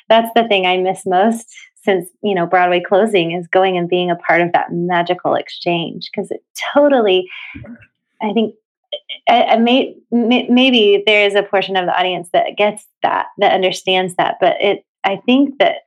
[0.09, 4.09] That's the thing I miss most since you know Broadway closing is going and being
[4.09, 7.29] a part of that magical exchange because it totally.
[8.21, 8.55] I think
[9.27, 13.27] I, I may, may, maybe there is a portion of the audience that gets that
[13.39, 15.77] that understands that, but it I think that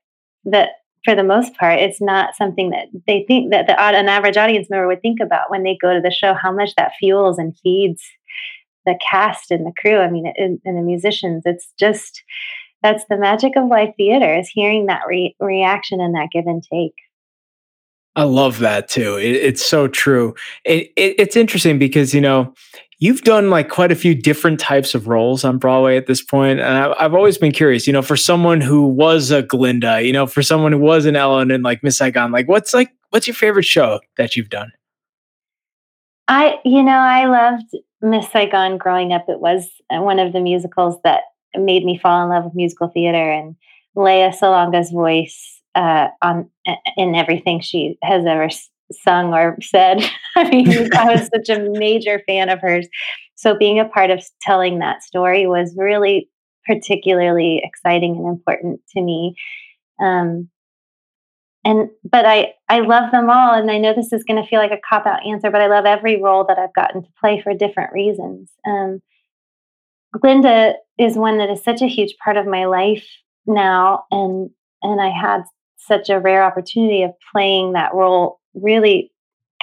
[0.44, 0.70] that
[1.04, 4.70] for the most part, it's not something that they think that the an average audience
[4.70, 6.34] member would think about when they go to the show.
[6.34, 8.02] How much that fuels and feeds
[8.86, 9.98] the cast and the crew.
[9.98, 11.42] I mean, and, and the musicians.
[11.46, 12.22] It's just
[12.82, 16.62] that's the magic of live theater is hearing that re- reaction and that give and
[16.62, 16.94] take.
[18.16, 19.16] I love that too.
[19.16, 20.34] It, it's so true.
[20.64, 22.54] It, it, it's interesting because you know
[23.04, 26.58] you've done like quite a few different types of roles on Broadway at this point,
[26.58, 27.86] and I, have always been curious.
[27.86, 31.14] You know, for someone who was a Glinda, you know, for someone who was an
[31.14, 34.72] Ellen and like Miss Saigon, like what's like what's your favorite show that you've done?
[36.28, 39.26] I, you know, I loved Miss Saigon growing up.
[39.28, 43.30] It was one of the musicals that made me fall in love with musical theater,
[43.30, 43.54] and
[43.94, 46.48] Lea Salonga's voice uh, on
[46.96, 48.48] in everything she has ever
[48.92, 50.02] sung or said.
[50.36, 52.86] I mean, I was such a major fan of hers.
[53.34, 56.28] So being a part of telling that story was really
[56.66, 59.34] particularly exciting and important to me.
[60.00, 60.48] Um,
[61.64, 64.60] and but I I love them all, and I know this is going to feel
[64.60, 67.40] like a cop out answer, but I love every role that I've gotten to play
[67.40, 68.50] for different reasons.
[68.66, 69.00] Um,
[70.20, 73.06] Glinda is one that is such a huge part of my life
[73.46, 74.50] now, and
[74.82, 75.42] and I had
[75.78, 79.12] such a rare opportunity of playing that role really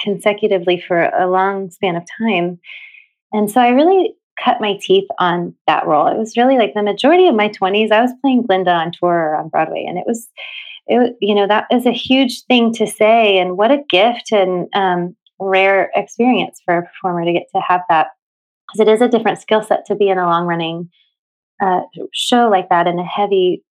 [0.00, 2.58] consecutively for a long span of time.
[3.32, 6.08] And so I really cut my teeth on that role.
[6.08, 9.10] It was really like the majority of my 20s, I was playing Glinda on tour
[9.10, 9.84] or on Broadway.
[9.86, 10.28] And it was,
[10.86, 13.38] it, you know, that is a huge thing to say.
[13.38, 17.82] And what a gift and um, rare experience for a performer to get to have
[17.88, 18.08] that.
[18.66, 20.90] Because it is a different skill set to be in a long running
[21.62, 23.62] uh, show like that in a heavy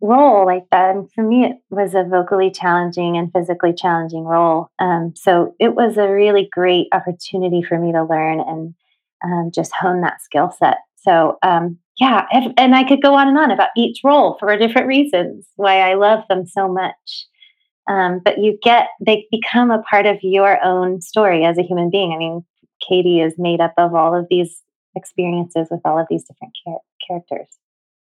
[0.00, 0.94] role like that.
[0.94, 4.68] And for me, it was a vocally challenging and physically challenging role.
[4.78, 8.74] Um, so it was a really great opportunity for me to learn and
[9.24, 10.78] um, just hone that skill set.
[10.96, 12.24] So um, yeah,
[12.56, 15.94] and I could go on and on about each role for different reasons why I
[15.94, 17.26] love them so much.
[17.88, 21.90] Um, but you get they become a part of your own story as a human
[21.90, 22.12] being.
[22.12, 22.44] I mean,
[22.86, 24.62] Katie is made up of all of these
[24.96, 27.48] experiences with all of these different char- characters.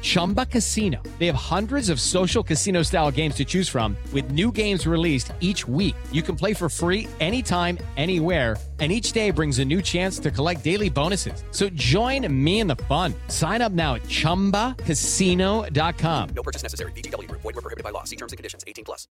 [0.00, 1.02] Chumba Casino.
[1.18, 5.32] They have hundreds of social casino style games to choose from, with new games released
[5.40, 5.96] each week.
[6.12, 10.30] You can play for free anytime, anywhere and each day brings a new chance to
[10.30, 11.42] collect daily bonuses.
[11.50, 13.12] So join me in the fun.
[13.26, 16.28] Sign up now at ChumbaCasino.com.
[16.30, 16.92] No purchase necessary.
[16.92, 17.28] VGW.
[17.28, 18.04] Void were prohibited by law.
[18.04, 18.62] See terms and conditions.
[18.64, 19.08] 18 plus.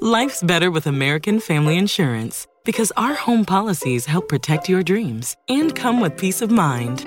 [0.00, 5.74] Life's better with American Family Insurance because our home policies help protect your dreams and
[5.74, 7.06] come with peace of mind.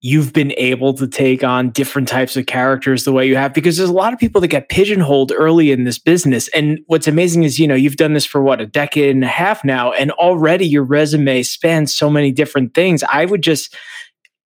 [0.00, 3.76] you've been able to take on different types of characters the way you have because
[3.76, 6.48] there's a lot of people that get pigeonholed early in this business.
[6.48, 9.28] And what's amazing is you know you've done this for what a decade and a
[9.28, 13.02] half now and already your resume spans so many different things.
[13.04, 13.74] I would just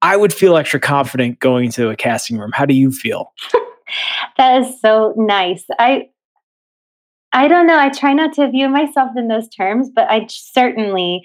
[0.00, 2.52] i would feel extra confident going into a casting room.
[2.52, 3.32] How do you feel?
[4.38, 5.64] That is so nice.
[5.78, 6.08] I
[7.34, 7.78] I don't know.
[7.78, 11.22] I try not to view myself in those terms, but I certainly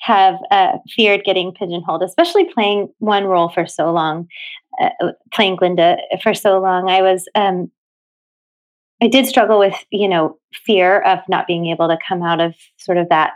[0.00, 4.28] have uh, feared getting pigeonholed, especially playing one role for so long,
[4.80, 4.90] uh,
[5.32, 6.88] playing Glinda for so long.
[6.88, 7.70] I was, um,
[9.02, 12.54] I did struggle with, you know, fear of not being able to come out of
[12.76, 13.32] sort of that,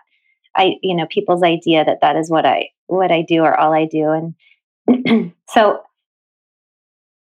[0.57, 3.73] I, you know, people's idea that that is what I, what I do or all
[3.73, 4.33] I do.
[4.87, 5.81] And so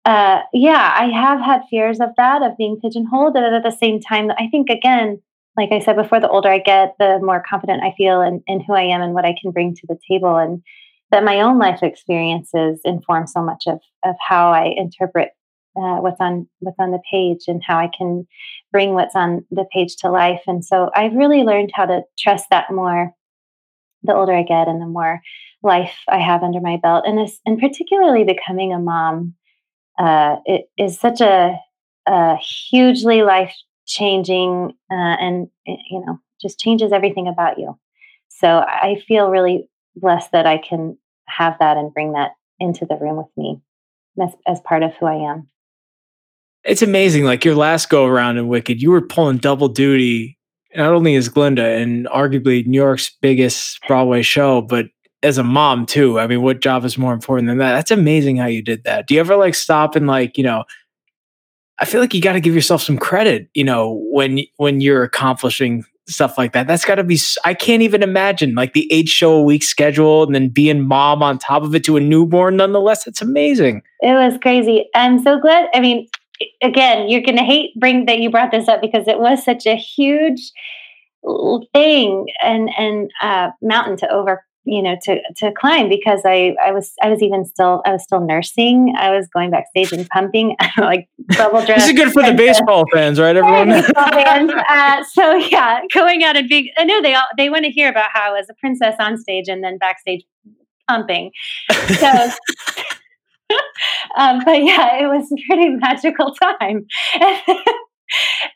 [0.04, 3.36] uh, yeah, I have had fears of that, of being pigeonholed.
[3.36, 5.20] And at the same time, I think, again,
[5.56, 8.60] like I said before, the older I get, the more confident I feel in, in
[8.60, 10.36] who I am and what I can bring to the table.
[10.36, 10.62] And
[11.10, 15.30] that my own life experiences inform so much of, of how I interpret
[15.76, 18.26] uh, what's on what's on the page and how I can
[18.70, 20.42] bring what's on the page to life.
[20.46, 23.12] And so I've really learned how to trust that more
[24.04, 25.20] the older I get and the more
[25.62, 27.04] life I have under my belt.
[27.06, 29.34] And this, and particularly becoming a mom
[29.98, 31.56] uh, it is such a,
[32.06, 33.54] a hugely life
[33.86, 37.78] changing uh, and eh, you know just changes everything about you
[38.28, 42.96] so i feel really blessed that i can have that and bring that into the
[42.96, 43.60] room with me
[44.22, 45.48] as, as part of who i am
[46.64, 50.38] it's amazing like your last go around in wicked you were pulling double duty
[50.74, 54.86] not only as glinda and arguably new york's biggest broadway show but
[55.24, 56.20] as a mom too.
[56.20, 57.72] I mean, what job is more important than that?
[57.72, 59.08] That's amazing how you did that.
[59.08, 60.64] Do you ever like stop and like, you know,
[61.78, 65.02] I feel like you got to give yourself some credit, you know, when when you're
[65.02, 66.66] accomplishing stuff like that.
[66.66, 70.22] That's got to be I can't even imagine like the 8 show a week schedule
[70.22, 73.06] and then being mom on top of it to a newborn nonetheless.
[73.06, 73.82] It's amazing.
[74.00, 74.86] It was crazy.
[74.94, 75.68] I'm so glad.
[75.74, 76.08] I mean,
[76.62, 79.66] again, you're going to hate bring that you brought this up because it was such
[79.66, 80.52] a huge
[81.72, 86.72] thing and and uh, mountain to over you know to to climb because I I
[86.72, 88.94] was I was even still I was still nursing.
[88.96, 91.82] I was going backstage and pumping like bubble dress.
[91.82, 93.36] this is good for the baseball fans, right?
[93.36, 93.82] Everyone.
[93.94, 94.52] fans.
[94.68, 97.88] Uh, so yeah, going out and being I know they all they want to hear
[97.88, 100.24] about how I was a princess on stage and then backstage
[100.88, 101.30] pumping.
[101.98, 102.08] So.
[104.16, 106.86] um, but yeah, it was a pretty magical time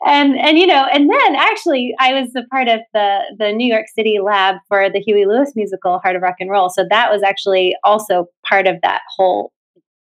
[0.05, 3.67] and and you know and then actually i was a part of the the new
[3.67, 7.11] york city lab for the huey lewis musical heart of rock and roll so that
[7.11, 9.51] was actually also part of that whole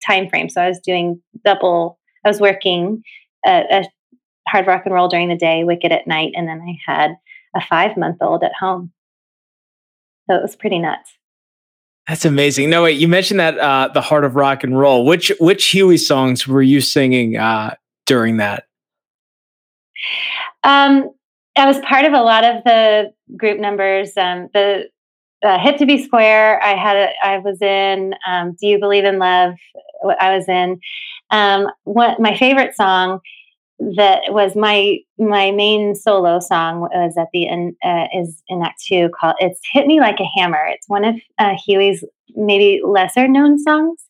[0.06, 3.02] time frame so i was doing double i was working
[3.46, 3.84] a, a
[4.48, 7.16] hard rock and roll during the day wicked at night and then i had
[7.56, 8.92] a five month old at home
[10.28, 11.12] so it was pretty nuts
[12.08, 12.68] that's amazing.
[12.68, 15.06] No, wait, you mentioned that uh, the heart of rock and roll.
[15.06, 17.76] Which which Huey songs were you singing uh,
[18.06, 18.64] during that?
[20.64, 21.10] Um,
[21.56, 24.12] I was part of a lot of the group numbers.
[24.16, 24.88] Um, the
[25.42, 26.62] uh, Hip to Be Square.
[26.62, 26.96] I had.
[26.96, 28.14] A, I was in.
[28.26, 29.54] Um, Do you believe in love?
[30.20, 30.80] I was in.
[31.30, 33.20] Um, my favorite song
[33.96, 38.82] that was my my main solo song was at the end uh, is in Act
[38.86, 42.04] Two called "It's Hit Me Like a Hammer." It's one of uh, Huey's
[42.34, 44.00] maybe lesser known songs,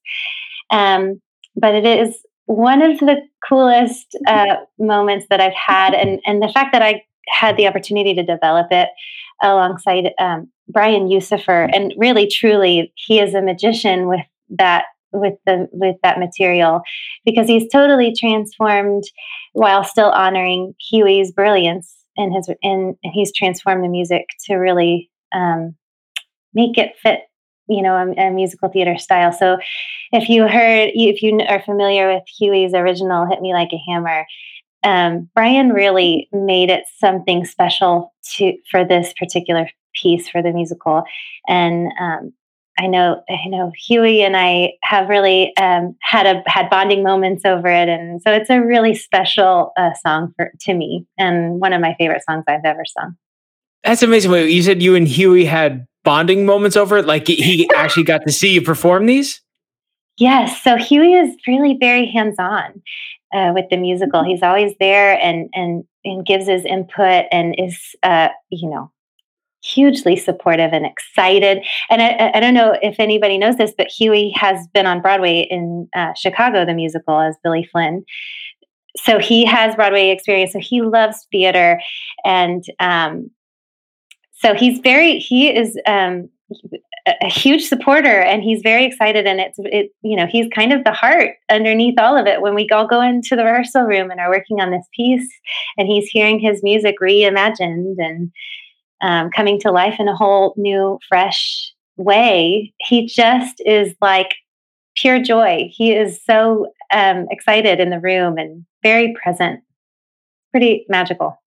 [0.71, 1.21] um,
[1.57, 3.17] but it is one of the
[3.49, 8.15] coolest uh, moments that I've had, and and the fact that I had the opportunity
[8.15, 8.89] to develop it
[9.43, 15.69] alongside um, Brian Usifer, and really, truly, he is a magician with that with the
[15.73, 16.81] with that material
[17.25, 19.05] because he's totally transformed
[19.53, 25.75] while still honoring Huey's brilliance and his and he's transformed the music to really um,
[26.55, 27.21] make it fit
[27.73, 29.59] you know a, a, musical theater style so
[30.13, 34.27] if you heard if you are familiar with huey's original hit me like a hammer
[34.85, 41.05] um, brian really made it something special to for this particular piece for the musical
[41.49, 42.33] and um,
[42.79, 47.45] I know, I know Huey and I have really um, had a had bonding moments
[47.45, 51.75] over it, and so it's a really special uh, song for to me, and one
[51.75, 53.17] of my favorite songs I've ever sung.
[53.85, 54.33] That's amazing.
[54.33, 57.07] You said you and Huey had bonding moments over it?
[57.07, 59.41] Like he actually got to see you perform these?
[60.19, 60.63] Yes.
[60.63, 62.83] So Huey is really very hands on
[63.33, 64.21] uh, with the musical.
[64.21, 64.31] Mm-hmm.
[64.31, 68.91] He's always there and and and gives his input and is uh, you know
[69.65, 71.65] hugely supportive and excited.
[71.89, 75.47] And I, I, don't know if anybody knows this, but Huey has been on Broadway
[75.49, 78.05] in uh, Chicago, the musical, as Billy Flynn.
[78.97, 80.53] So he has Broadway experience.
[80.53, 81.81] So he loves theater,
[82.25, 83.31] and um,
[84.43, 86.29] so he's very he is um,
[87.07, 90.85] a huge supporter and he's very excited and it's it you know he's kind of
[90.85, 92.43] the heart underneath all of it.
[92.43, 95.29] When we all go into the rehearsal room and are working on this piece
[95.79, 98.33] and he's hearing his music reimagined and
[99.01, 104.35] um, coming to life in a whole new fresh way he just is like
[104.97, 105.71] pure joy.
[105.71, 109.61] He is so um, excited in the room and very present.
[110.53, 111.42] Pretty magical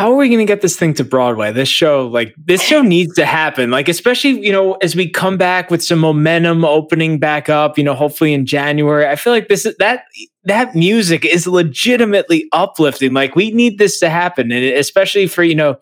[0.00, 1.52] how are we going to get this thing to Broadway?
[1.52, 3.70] This show, like this show needs to happen.
[3.70, 7.84] Like, especially, you know, as we come back with some momentum opening back up, you
[7.84, 9.06] know, hopefully in January.
[9.06, 10.04] I feel like this is that
[10.44, 13.12] that music is legitimately uplifting.
[13.12, 14.50] Like we need this to happen.
[14.50, 15.76] And especially for, you know,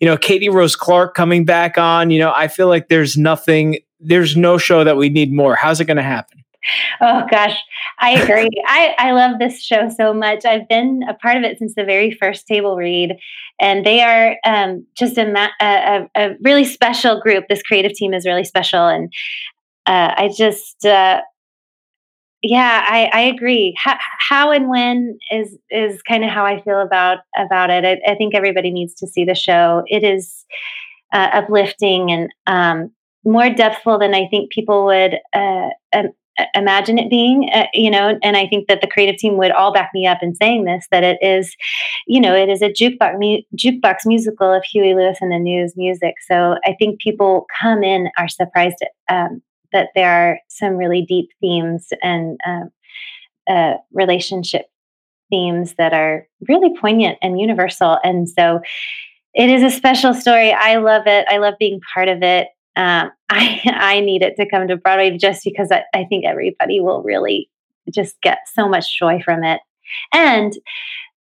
[0.00, 3.78] you know, Katie Rose Clarke coming back on, you know, I feel like there's nothing,
[4.00, 5.56] there's no show that we need more.
[5.56, 6.44] How's it going to happen?
[7.00, 7.56] Oh gosh,
[7.98, 8.48] I agree.
[8.66, 10.44] I, I love this show so much.
[10.44, 13.16] I've been a part of it since the very first table read,
[13.60, 17.46] and they are um, just a, a, a, really special group.
[17.48, 19.12] This creative team is really special, and
[19.86, 21.22] uh, I just, uh,
[22.42, 23.74] yeah, I, I agree.
[23.76, 23.98] How,
[24.28, 27.84] how, and when is is kind of how I feel about about it.
[27.84, 29.82] I, I, think everybody needs to see the show.
[29.86, 30.44] It is
[31.12, 32.92] uh, uplifting and um,
[33.24, 35.70] more depthful than I think people would uh,
[36.54, 39.72] imagine it being uh, you know and i think that the creative team would all
[39.72, 41.54] back me up in saying this that it is
[42.06, 45.74] you know it is a jukebox mu- jukebox musical of huey lewis and the news
[45.76, 46.14] music.
[46.26, 48.78] So i think people come in are surprised
[49.08, 52.70] um, that there are some really deep themes and um,
[53.48, 54.66] uh, relationship
[55.30, 57.98] themes that are really poignant and universal.
[58.04, 58.60] And so
[59.34, 60.52] it is a special story.
[60.52, 61.26] I love it.
[61.28, 65.16] I love being part of it um, I I need it to come to Broadway
[65.16, 67.48] just because I, I think everybody will really
[67.92, 69.60] just get so much joy from it.
[70.12, 70.54] And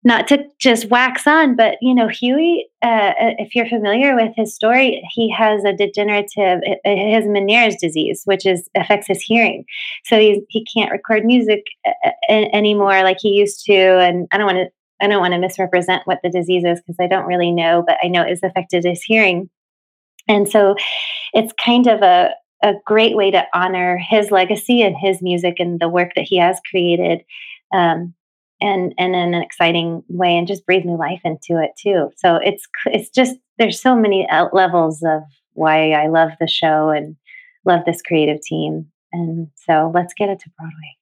[0.03, 2.85] not to just wax on, but you know, Huey, uh,
[3.19, 7.75] uh if you're familiar with his story, he has a degenerative, uh, uh, his Meniere's
[7.75, 9.65] disease, which is affects his hearing.
[10.05, 11.63] So he he can't record music
[12.29, 13.73] anymore like he used to.
[13.73, 14.69] And I don't want to
[15.01, 17.97] I don't want to misrepresent what the disease is because I don't really know, but
[18.03, 19.49] I know it's affected his hearing.
[20.27, 20.75] And so
[21.33, 22.31] it's kind of a,
[22.63, 26.37] a great way to honor his legacy and his music and the work that he
[26.37, 27.21] has created.
[27.73, 28.13] Um,
[28.59, 32.37] and and in an exciting way and just breathe new life into it too so
[32.37, 35.21] it's it's just there's so many levels of
[35.53, 37.15] why i love the show and
[37.65, 40.97] love this creative team and so let's get it to broadway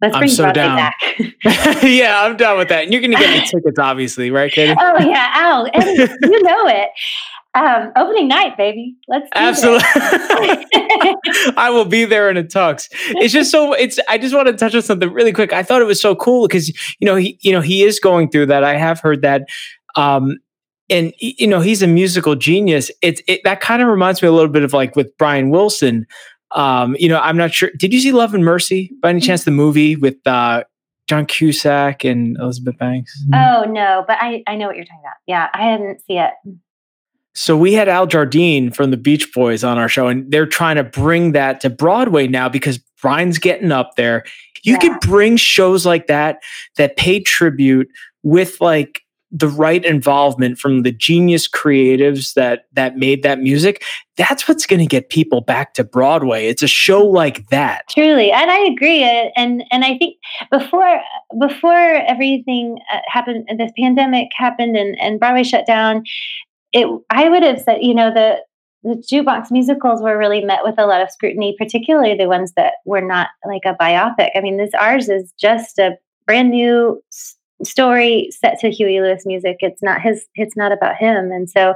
[0.00, 0.76] Let's bring I'm so Broadway down.
[0.76, 1.82] back.
[1.82, 2.84] yeah, I'm done with that.
[2.84, 4.74] And you're going to get me tickets, obviously, right, Katie?
[4.78, 6.90] Oh yeah, Al, you know it.
[7.54, 8.96] Um, opening night, baby.
[9.06, 9.86] Let's absolutely.
[11.56, 12.88] I will be there in a tux.
[13.10, 13.72] It's just so.
[13.72, 13.98] It's.
[14.08, 15.52] I just want to touch on something really quick.
[15.52, 18.30] I thought it was so cool because you know he you know he is going
[18.30, 18.64] through that.
[18.64, 19.42] I have heard that.
[19.96, 20.38] Um,
[20.90, 22.90] and you know he's a musical genius.
[23.02, 26.06] It's it, that kind of reminds me a little bit of like with Brian Wilson.
[26.50, 27.70] Um, you know, I'm not sure.
[27.78, 29.44] Did you see Love and Mercy by any chance?
[29.44, 30.64] The movie with uh,
[31.08, 33.12] John Cusack and Elizabeth Banks.
[33.32, 35.16] Oh no, but I I know what you're talking about.
[35.26, 36.32] Yeah, I didn't see it.
[37.34, 40.76] So we had Al Jardine from the Beach Boys on our show, and they're trying
[40.76, 44.24] to bring that to Broadway now because Brian's getting up there.
[44.62, 44.78] You yeah.
[44.78, 46.38] could bring shows like that
[46.76, 47.88] that pay tribute
[48.22, 49.04] with like
[49.36, 53.82] the right involvement from the genius creatives that that made that music,
[54.16, 56.46] that's what's going to get people back to Broadway.
[56.46, 57.88] It's a show like that.
[57.90, 59.02] Truly, and I agree.
[59.02, 60.16] And and I think
[60.52, 61.00] before
[61.40, 66.04] before everything uh, happened, this pandemic happened, and and Broadway shut down.
[66.74, 68.38] It, I would have said, you know, the
[68.82, 72.74] the jukebox musicals were really met with a lot of scrutiny, particularly the ones that
[72.84, 74.28] were not like a biopic.
[74.34, 75.96] I mean, this ours is just a
[76.26, 77.02] brand new
[77.62, 79.56] story set to Huey Lewis music.
[79.60, 80.26] It's not his.
[80.34, 81.74] It's not about him, and so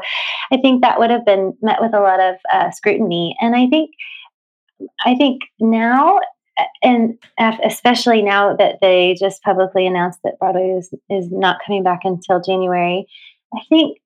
[0.52, 3.34] I think that would have been met with a lot of uh, scrutiny.
[3.40, 3.90] And I think,
[5.06, 6.18] I think now,
[6.82, 7.16] and
[7.64, 12.42] especially now that they just publicly announced that Broadway is is not coming back until
[12.42, 13.06] January,
[13.54, 13.98] I think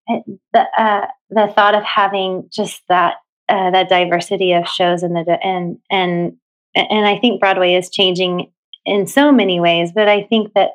[0.52, 3.14] the uh, the thought of having just that
[3.48, 6.36] uh, that diversity of shows and the and and
[6.74, 8.50] and I think Broadway is changing
[8.84, 10.70] in so many ways, but I think that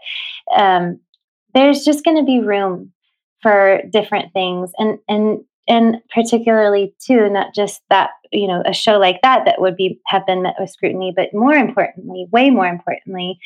[0.55, 0.99] um,
[1.53, 2.91] there's just going to be room
[3.41, 8.97] for different things, and and and particularly too, not just that you know a show
[8.97, 12.67] like that that would be have been met with scrutiny, but more importantly, way more
[12.67, 13.39] importantly,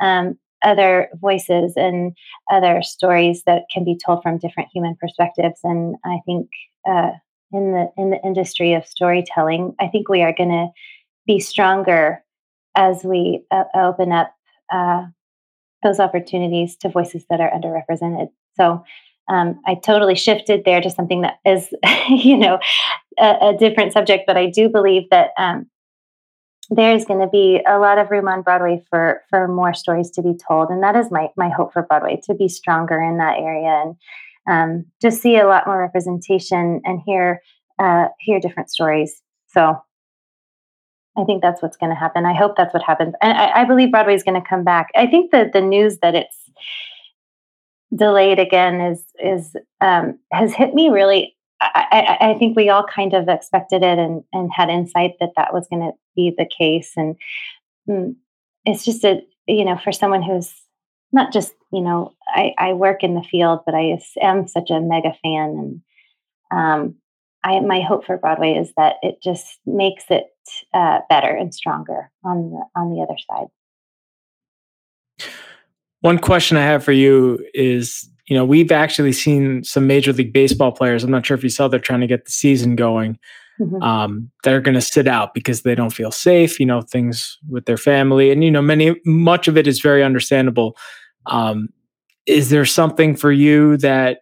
[0.00, 2.16] um, other voices and
[2.50, 5.60] other stories that can be told from different human perspectives.
[5.64, 6.48] And I think
[6.88, 7.10] uh,
[7.52, 10.68] in the in the industry of storytelling, I think we are going to
[11.26, 12.22] be stronger
[12.74, 14.32] as we uh, open up
[14.72, 15.06] uh,
[15.82, 18.28] those opportunities to voices that are underrepresented.
[18.56, 18.84] So
[19.28, 21.68] um, I totally shifted there to something that is,
[22.08, 22.58] you know,
[23.18, 24.24] a, a, different subject.
[24.26, 25.68] But I do believe that um,
[26.70, 30.22] there's going to be a lot of room on Broadway for for more stories to
[30.22, 33.38] be told, and that is my my hope for Broadway to be stronger in that
[33.38, 33.96] area and
[34.48, 37.40] um, just see a lot more representation and hear
[37.78, 39.22] uh, hear different stories.
[39.48, 39.80] So
[41.16, 42.26] I think that's what's going to happen.
[42.26, 44.88] I hope that's what happens, and I, I believe Broadway is going to come back.
[44.94, 46.36] I think that the news that it's
[47.96, 53.14] delayed again is is um, has hit me really I, I, think we all kind
[53.14, 56.92] of expected it and, and had insight that that was going to be the case.
[56.96, 57.16] And
[57.88, 58.14] mm,
[58.64, 60.52] it's just a, you know, for someone who's
[61.12, 64.80] not just, you know, I, I work in the field, but I am such a
[64.80, 65.80] mega fan.
[66.50, 66.94] And um,
[67.42, 70.26] I, my hope for Broadway is that it just makes it
[70.74, 73.48] uh, better and stronger on the, on the other side.
[76.00, 80.32] One question I have for you is you know, we've actually seen some Major League
[80.32, 81.02] Baseball players.
[81.02, 83.18] I'm not sure if you saw they're trying to get the season going.
[83.60, 83.82] Mm-hmm.
[83.82, 86.60] Um, that are going to sit out because they don't feel safe.
[86.60, 90.04] You know, things with their family, and you know, many much of it is very
[90.04, 90.76] understandable.
[91.26, 91.70] Um,
[92.24, 94.20] is there something for you that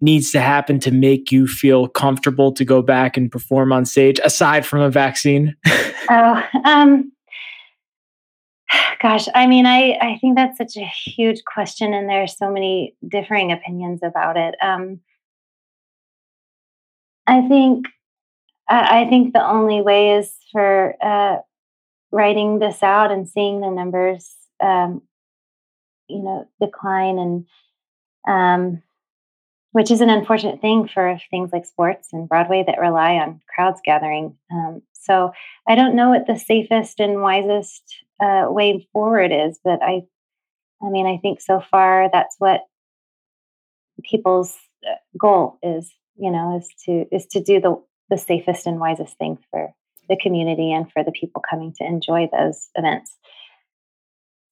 [0.00, 4.18] needs to happen to make you feel comfortable to go back and perform on stage
[4.24, 5.54] aside from a vaccine?
[6.10, 7.11] oh, um,
[9.00, 12.50] Gosh, I mean, I, I think that's such a huge question, and there are so
[12.50, 14.54] many differing opinions about it.
[14.62, 15.00] Um,
[17.26, 17.86] I think
[18.68, 21.38] I, I think the only way is for uh,
[22.10, 24.30] writing this out and seeing the numbers,
[24.62, 25.02] um,
[26.08, 27.46] you know, decline, and
[28.28, 28.82] um,
[29.72, 33.80] which is an unfortunate thing for things like sports and Broadway that rely on crowds
[33.84, 34.36] gathering.
[34.50, 35.32] Um, so
[35.66, 37.82] I don't know what the safest and wisest
[38.22, 39.58] uh, way forward is.
[39.64, 40.02] But I,
[40.82, 42.60] I mean, I think so far that's what
[44.04, 44.54] people's
[44.88, 45.92] uh, goal is.
[46.16, 49.72] You know, is to is to do the the safest and wisest thing for
[50.08, 53.16] the community and for the people coming to enjoy those events.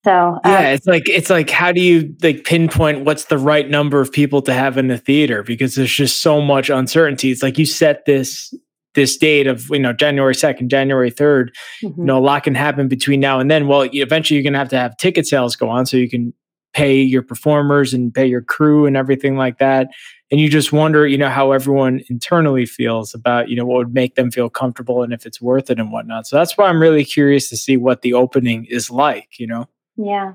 [0.05, 3.69] So um, yeah, it's like it's like how do you like pinpoint what's the right
[3.69, 7.31] number of people to have in the theater because there's just so much uncertainty.
[7.31, 8.55] It's like you set this
[8.95, 11.51] this date of you know January second, January 3rd
[11.83, 12.01] mm-hmm.
[12.01, 13.67] You know, a lot can happen between now and then.
[13.67, 16.33] Well, eventually you're going to have to have ticket sales go on so you can
[16.73, 19.89] pay your performers and pay your crew and everything like that.
[20.31, 23.95] And you just wonder, you know, how everyone internally feels about, you know, what would
[23.95, 26.27] make them feel comfortable and if it's worth it and whatnot.
[26.27, 29.67] So that's why I'm really curious to see what the opening is like, you know?
[29.97, 30.35] Yeah.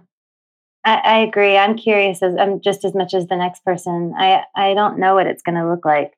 [0.84, 1.58] I, I agree.
[1.58, 4.14] I'm curious as I'm just as much as the next person.
[4.18, 6.15] I, I don't know what it's going to look like.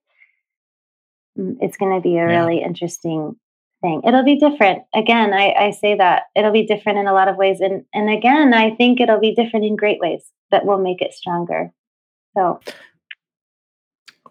[1.37, 2.45] Mm, it's going to be a yeah.
[2.45, 3.35] really interesting
[3.81, 4.01] thing.
[4.05, 4.83] It'll be different.
[4.93, 7.59] Again, I, I say that it'll be different in a lot of ways.
[7.61, 11.13] And, and again, I think it'll be different in great ways that will make it
[11.13, 11.71] stronger.
[12.35, 12.59] So,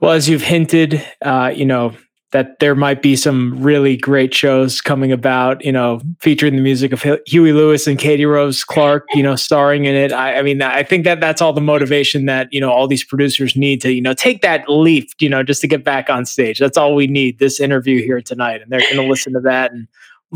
[0.01, 1.95] well, as you've hinted, uh, you know,
[2.37, 6.93] that there might be some really great shows coming about, you know, featuring the music
[6.93, 10.13] of Huey Lewis and Katie Rose Clarke, you know, starring in it.
[10.13, 13.03] I, I, mean, I think that that's all the motivation that, you know, all these
[13.03, 16.27] producers need to, you know, take that leap, you know, just to get back on
[16.27, 16.59] stage.
[16.59, 18.61] That's all we need this interview here tonight.
[18.61, 19.89] And they're going to listen to that and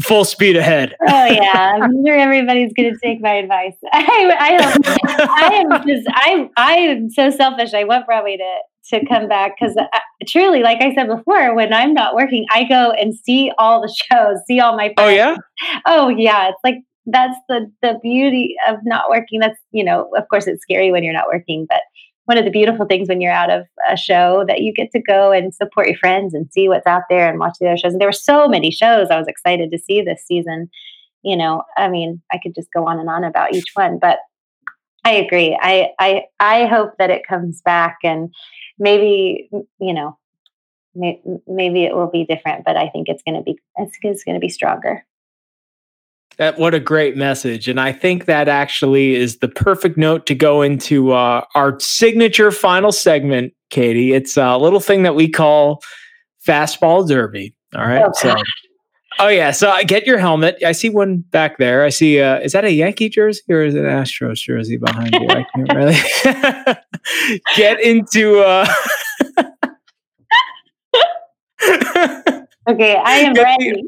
[0.03, 0.96] full speed ahead.
[1.07, 3.74] oh yeah, I'm sure everybody's going to take my advice.
[3.92, 7.74] I, I, I am just, I, I am so selfish.
[7.74, 8.59] I want Broadway to
[8.91, 12.64] to come back because uh, truly, like I said before, when I'm not working, I
[12.64, 14.93] go and see all the shows, see all my.
[14.97, 15.09] Oh, friends.
[15.09, 15.36] Oh yeah.
[15.86, 16.76] Oh yeah, it's like
[17.07, 19.41] that's the the beauty of not working.
[19.41, 21.82] That's you know, of course, it's scary when you're not working, but
[22.26, 25.03] one of the beautiful things when you're out of a show that you get to
[25.03, 27.93] go and support your friends and see what's out there and watch the other shows.
[27.93, 30.70] And there were so many shows I was excited to see this season.
[31.22, 34.18] You know, I mean, I could just go on and on about each one, but
[35.05, 35.59] I agree.
[35.61, 38.32] I I I hope that it comes back and
[38.81, 40.18] maybe you know
[40.95, 44.24] may, maybe it will be different, but I think it's going to be it's, it's
[44.24, 45.05] going to be stronger.
[46.39, 50.35] That what a great message, and I think that actually is the perfect note to
[50.35, 54.14] go into uh, our signature final segment, Katie.
[54.14, 55.83] It's a little thing that we call
[56.47, 57.55] fastball derby.
[57.76, 58.31] All right, okay.
[58.31, 58.43] so.
[59.18, 60.56] Oh yeah, so I get your helmet.
[60.64, 61.84] I see one back there.
[61.84, 62.20] I see.
[62.20, 65.26] Uh, is that a Yankee jersey or is it an Astros jersey behind you?
[65.28, 68.38] I can't really get into.
[68.40, 68.66] Uh,
[72.68, 73.82] okay, I am Get ready.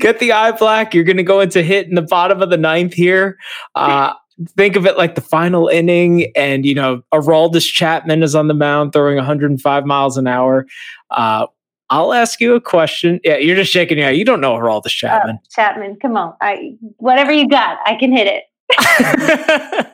[0.00, 0.92] get the eye black.
[0.94, 3.38] You're going to go into hit in the bottom of the ninth here.
[3.74, 4.12] Uh,
[4.56, 8.54] think of it like the final inning, and you know, Aroldis Chapman is on the
[8.54, 10.66] mound throwing 105 miles an hour.
[11.10, 11.46] Uh,
[11.92, 13.20] I'll ask you a question.
[13.22, 14.16] Yeah, you're just shaking your head.
[14.16, 14.70] You don't know Chapman.
[14.72, 15.96] Oh, Chapman, Chapman.
[16.00, 16.34] come on.
[16.40, 18.44] I whatever you got, I can hit it.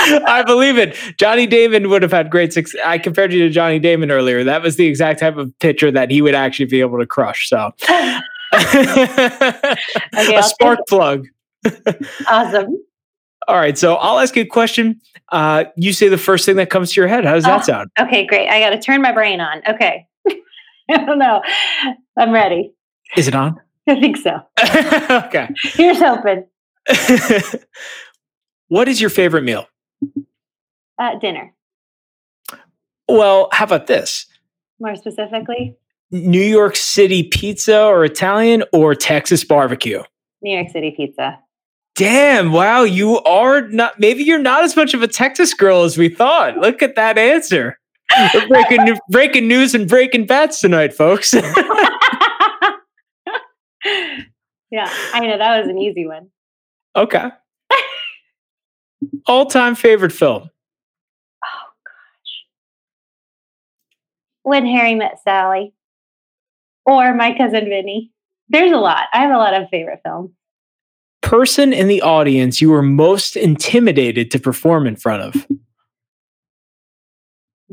[0.00, 0.96] I believe it.
[1.18, 2.80] Johnny Damon would have had great success.
[2.84, 4.44] I compared you to Johnny Damon earlier.
[4.44, 7.48] That was the exact type of pitcher that he would actually be able to crush.
[7.48, 7.70] So,
[8.52, 9.76] Okay,
[10.12, 11.26] a I'll spark plug.
[12.28, 12.76] Awesome.
[13.48, 13.76] All right.
[13.78, 15.00] So I'll ask you a question.
[15.32, 17.24] Uh, you say the first thing that comes to your head.
[17.24, 17.64] How does that Oh.
[17.64, 17.90] sound?
[17.98, 18.48] Okay, great.
[18.48, 19.62] I got to turn my brain on.
[19.68, 20.06] Okay.
[20.90, 21.42] I don't know.
[22.18, 22.72] I'm ready.
[23.16, 23.56] Is it on?
[23.88, 24.40] I think so.
[25.10, 25.48] okay.
[25.62, 26.44] Here's hoping.
[28.68, 29.66] what is your favorite meal?
[30.98, 31.52] Uh, dinner,
[33.08, 34.26] Well, how about this?
[34.80, 35.76] more specifically,
[36.10, 40.02] New York City pizza or Italian or Texas barbecue?
[40.42, 41.38] New York City pizza.
[41.96, 45.96] Damn, wow, you are not maybe you're not as much of a Texas girl as
[45.96, 46.58] we thought.
[46.58, 47.78] Look at that answer.
[48.34, 51.32] We're breaking breaking news and breaking bats tonight, folks.
[51.34, 51.42] yeah,
[55.12, 56.28] I know that was an easy one.
[56.96, 57.30] okay.
[59.26, 60.50] All-time favorite film.
[61.44, 62.44] Oh gosh.
[64.42, 65.72] When Harry Met Sally
[66.86, 68.10] or My Cousin Vinny.
[68.48, 69.04] There's a lot.
[69.12, 70.30] I have a lot of favorite films.
[71.22, 75.46] Person in the audience you were most intimidated to perform in front of.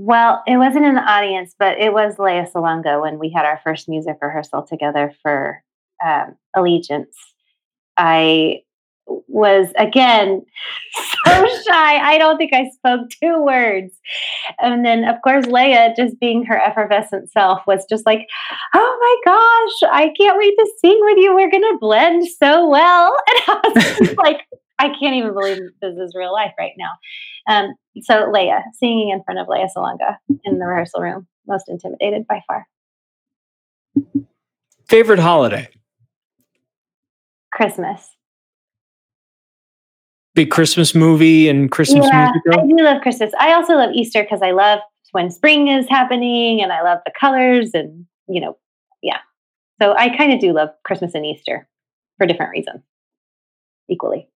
[0.04, 3.62] Well, it wasn't in the audience, but it was Lea Salonga when we had our
[3.64, 5.64] first music rehearsal together for
[6.04, 7.16] um, Allegiance.
[7.98, 8.62] I
[9.06, 10.42] was again
[11.26, 11.98] so shy.
[12.00, 13.94] I don't think I spoke two words.
[14.60, 18.26] And then, of course, Leia, just being her effervescent self, was just like,
[18.74, 21.36] Oh my gosh, I can't wait to sing with you.
[21.36, 23.16] We're going to blend so well.
[23.30, 24.48] And I was just like,
[24.80, 26.90] I can't even believe this is real life right now.
[27.52, 32.26] Um, so Lea, singing in front of Lea Salonga in the rehearsal room, most intimidated
[32.28, 32.66] by far.
[34.88, 35.68] Favorite holiday.
[37.52, 38.08] Christmas.
[40.34, 42.60] Big Christmas movie and Christmas yeah, music.
[42.60, 43.34] I do love Christmas.
[43.38, 44.80] I also love Easter because I love
[45.12, 48.58] when spring is happening and I love the colors and, you know,
[49.02, 49.18] yeah.
[49.82, 51.68] So I kind of do love Christmas and Easter
[52.18, 52.82] for different reasons
[53.90, 54.30] equally.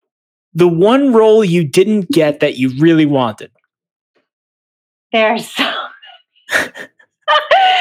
[0.54, 3.50] The one role you didn't get that you really wanted.
[5.12, 5.72] There's so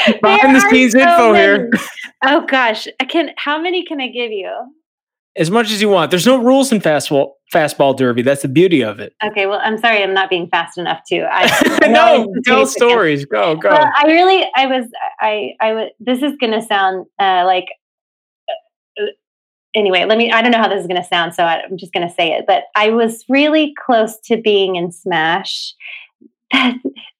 [0.22, 1.69] Behind the scenes so info here.
[2.26, 3.32] Oh gosh, I can.
[3.38, 4.49] How many can I give you?
[5.36, 6.11] As much as you want.
[6.11, 8.22] There's no rules in fastball fastball derby.
[8.22, 9.13] That's the beauty of it.
[9.24, 11.26] Okay, well, I'm sorry, I'm not being fast enough too.
[11.30, 13.26] I, no, tell stories.
[13.26, 13.69] Go, go.
[13.69, 14.86] Well, I really, I was,
[15.19, 15.89] I, I was.
[15.99, 17.65] This is going to sound uh, like.
[19.74, 20.32] Anyway, let me.
[20.32, 22.34] I don't know how this is going to sound, so I'm just going to say
[22.34, 22.45] it.
[22.45, 25.74] But I was really close to being in Smash,
[26.51, 26.76] that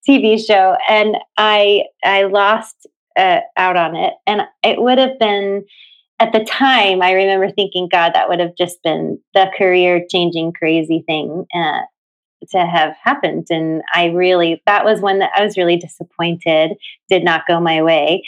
[0.08, 2.88] TV show, and I, I lost
[3.18, 5.64] uh, out on it, and it would have been
[6.20, 7.02] at the time.
[7.02, 11.46] I remember thinking, God, that would have just been the career-changing, crazy thing.
[11.56, 11.82] Uh,
[12.50, 16.72] to have happened and i really that was one that i was really disappointed
[17.08, 18.24] did not go my way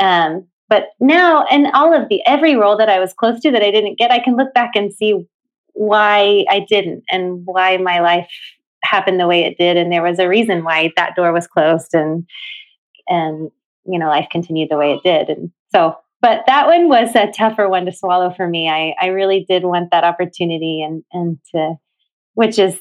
[0.00, 3.62] um but now and all of the every role that i was close to that
[3.62, 5.26] i didn't get i can look back and see
[5.74, 8.28] why i didn't and why my life
[8.84, 11.94] happened the way it did and there was a reason why that door was closed
[11.94, 12.26] and
[13.08, 13.50] and
[13.84, 17.32] you know life continued the way it did and so but that one was a
[17.32, 18.68] tougher one to swallow for me.
[18.68, 21.74] I, I really did want that opportunity and, and to,
[22.34, 22.78] which is,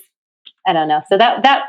[0.66, 1.02] I don't know.
[1.10, 1.64] So that, that,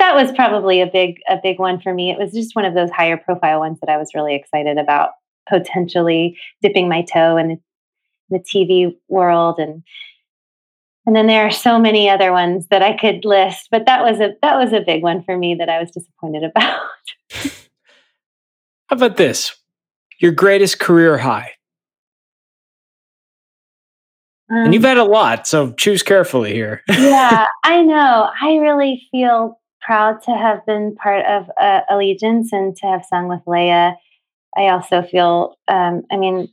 [0.00, 2.10] that was probably a big, a big one for me.
[2.10, 5.10] It was just one of those higher profile ones that I was really excited about
[5.48, 7.60] potentially dipping my toe in
[8.30, 9.82] the, TV world and,
[11.04, 14.20] and then there are so many other ones that I could list, but that was
[14.20, 16.80] a that was a big one for me that I was disappointed about.
[18.86, 19.56] How about this?
[20.20, 21.52] Your greatest career high.
[24.50, 26.82] Um, and you've had a lot, so choose carefully here.
[26.88, 28.28] yeah, I know.
[28.40, 33.28] I really feel proud to have been part of uh, Allegiance and to have sung
[33.28, 33.94] with Lea.
[34.56, 36.48] I also feel, um, I mean,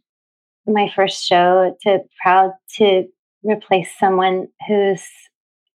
[0.65, 3.05] my first show, to proud to
[3.43, 5.03] replace someone who's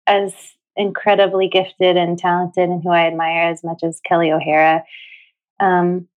[0.07, 0.35] as
[0.77, 4.85] incredibly gifted and talented and who I admire as much as Kelli O'Hara.
[5.61, 6.09] Um,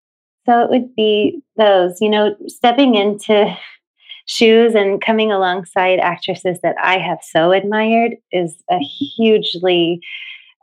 [0.46, 3.56] so it would be those, you know, stepping into
[4.28, 10.02] shoes and coming alongside actresses that I have so admired is a hugely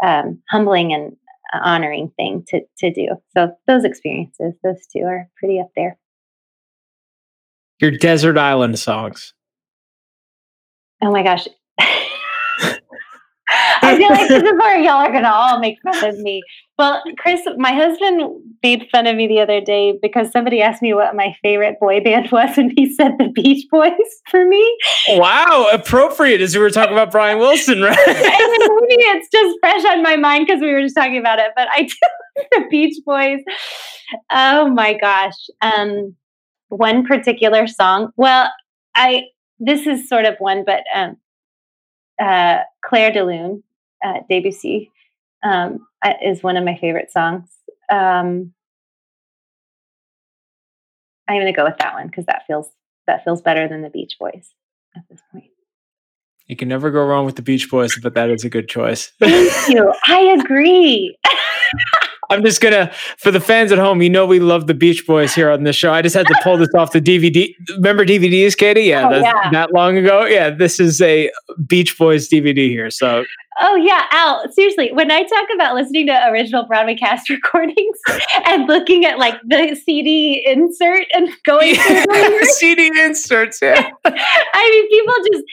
[0.02, 1.16] um, humbling and
[1.52, 3.08] honoring thing to, to do.
[3.36, 5.98] So those experiences, those two are pretty up there.
[7.80, 9.32] Your desert island songs.
[11.00, 11.46] Oh my gosh.
[13.88, 16.42] I feel like this is where y'all are gonna all make fun of me.
[16.78, 18.30] Well, Chris, my husband
[18.62, 22.00] made fun of me the other day because somebody asked me what my favorite boy
[22.00, 23.92] band was, and he said the Beach Boys
[24.30, 24.78] for me.
[25.10, 27.98] Wow, appropriate as we were talking about Brian Wilson, right?
[28.08, 31.52] and maybe it's just fresh on my mind because we were just talking about it.
[31.56, 33.40] But I do the Beach Boys.
[34.30, 35.36] Oh my gosh.
[35.60, 36.14] Um,
[36.68, 38.10] one particular song.
[38.16, 38.50] Well,
[38.94, 39.24] I
[39.58, 41.16] this is sort of one, but um,
[42.20, 43.62] uh, Clair de Lune,
[44.04, 44.90] uh, Debussy,
[45.42, 45.86] um,
[46.22, 47.48] is one of my favorite songs.
[47.90, 48.52] Um,
[51.28, 52.68] I'm going to go with that one because that feels
[53.06, 54.50] that feels better than the Beach Boys
[54.96, 55.50] at this point.
[56.46, 59.12] You can never go wrong with the Beach Boys, but that is a good choice.
[59.20, 59.92] Thank you.
[60.06, 61.16] I agree.
[62.30, 64.02] I'm just gonna for the fans at home.
[64.02, 65.92] You know we love the Beach Boys here on this show.
[65.92, 67.54] I just had to pull this off the DVD.
[67.76, 68.82] Remember DVDs, Katie?
[68.82, 69.50] Yeah, oh, yeah.
[69.50, 70.26] that long ago.
[70.26, 71.30] Yeah, this is a
[71.66, 72.90] Beach Boys DVD here.
[72.90, 73.24] So.
[73.60, 74.50] Oh yeah, Al.
[74.52, 77.98] Seriously, when I talk about listening to original Broadway cast recordings
[78.46, 83.90] and looking at like the CD insert and going yeah, through CD inserts, yeah.
[84.04, 85.44] I mean, people just,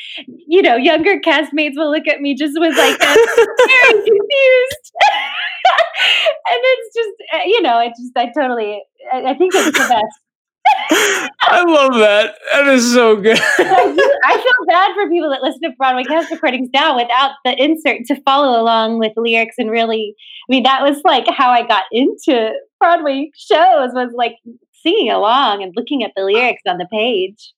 [0.48, 4.92] you know, younger castmates will look at me just with like very confused.
[6.46, 9.88] and it's just, uh, you know, it just, I totally, I, I think it's the
[9.88, 10.25] best.
[11.48, 12.36] I love that.
[12.52, 13.40] That is so good.
[13.40, 18.06] I feel bad for people that listen to Broadway cast recordings now without the insert
[18.06, 20.16] to follow along with lyrics and really.
[20.50, 24.36] I mean, that was like how I got into Broadway shows was like
[24.72, 27.54] singing along and looking at the lyrics on the page.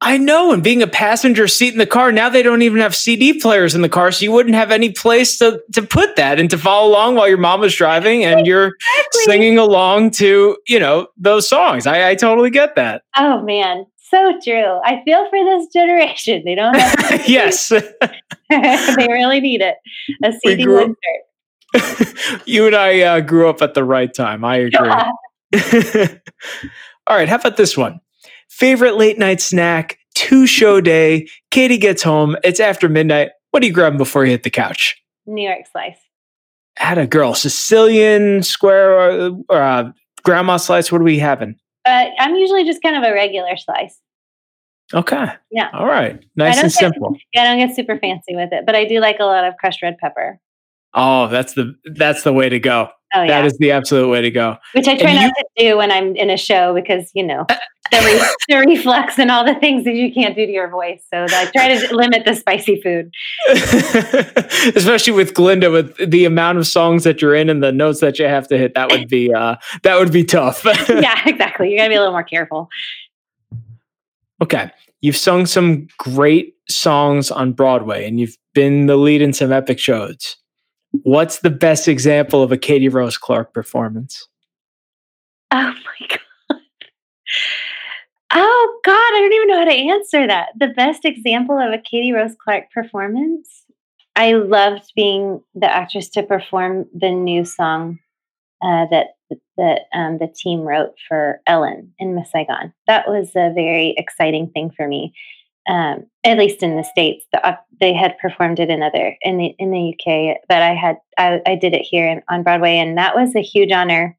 [0.00, 2.94] I know, and being a passenger seat in the car, now they don't even have
[2.94, 6.38] CD players in the car, so you wouldn't have any place to, to put that
[6.38, 9.24] and to follow along while your mom was driving and you're exactly.
[9.24, 11.86] singing along to, you know, those songs.
[11.86, 13.02] I, I totally get that.
[13.16, 14.80] Oh man, so true.
[14.84, 16.42] I feel for this generation.
[16.44, 17.68] They don't have Yes.
[18.50, 19.76] they really need it.
[20.22, 22.42] A CD insert.
[22.46, 24.44] you and I uh, grew up at the right time.
[24.44, 24.88] I agree.
[25.52, 26.14] Yeah.
[27.06, 28.00] All right, how about this one?
[28.54, 31.28] Favorite late night snack, two show day.
[31.50, 32.36] Katie gets home.
[32.44, 33.30] It's after midnight.
[33.50, 34.96] What do you grab before you hit the couch?
[35.26, 35.98] New York slice.
[36.76, 39.92] Had a girl, Sicilian square or, or uh,
[40.22, 40.90] grandma slice.
[40.90, 41.56] What are we having?
[41.84, 44.00] Uh, I'm usually just kind of a regular slice.
[44.92, 45.26] Okay.
[45.50, 45.70] Yeah.
[45.72, 46.22] All right.
[46.36, 47.16] Nice and get, simple.
[47.32, 49.54] Yeah, I don't get super fancy with it, but I do like a lot of
[49.58, 50.38] crushed red pepper.
[50.94, 52.88] Oh, that's the that's the way to go.
[53.14, 53.28] Oh, yeah.
[53.28, 54.56] That is the absolute way to go.
[54.72, 57.24] Which I try and not you, to do when I'm in a show because, you
[57.24, 57.46] know,
[57.90, 61.02] the, re- the, reflux and all the things that you can't do to your voice.
[61.12, 63.12] So I try to limit the spicy food.
[64.76, 68.18] Especially with Glinda, with the amount of songs that you're in and the notes that
[68.18, 70.64] you have to hit, that would be uh, that would be tough.
[70.88, 71.70] yeah, exactly.
[71.70, 72.68] You got to be a little more careful.
[74.42, 74.70] Okay.
[75.00, 79.78] You've sung some great songs on Broadway and you've been the lead in some epic
[79.78, 80.36] shows.
[81.02, 84.28] What's the best example of a Katie Rose Clarke performance?
[85.50, 86.60] Oh my God.
[88.36, 90.48] Oh God, I don't even know how to answer that.
[90.58, 93.64] The best example of a Katie Rose Clarke performance.
[94.16, 97.98] I loved being the actress to perform the new song
[98.62, 99.16] uh, that
[99.56, 102.72] that um, the team wrote for Ellen in Miss Saigon.
[102.86, 105.14] That was a very exciting thing for me
[105.68, 107.24] um, at least in the states.
[107.32, 110.74] The, uh, they had performed it in other in the in the UK, but I
[110.74, 114.16] had I, I did it here in, on Broadway, and that was a huge honor.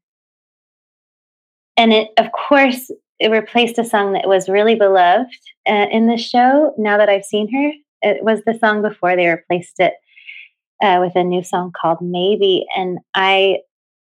[1.76, 5.38] And it, of course, it replaced a song that was really beloved
[5.68, 6.74] uh, in the show.
[6.78, 7.72] Now that I've seen her,
[8.02, 9.94] it was the song before they replaced it
[10.82, 13.58] uh, with a new song called Maybe, and I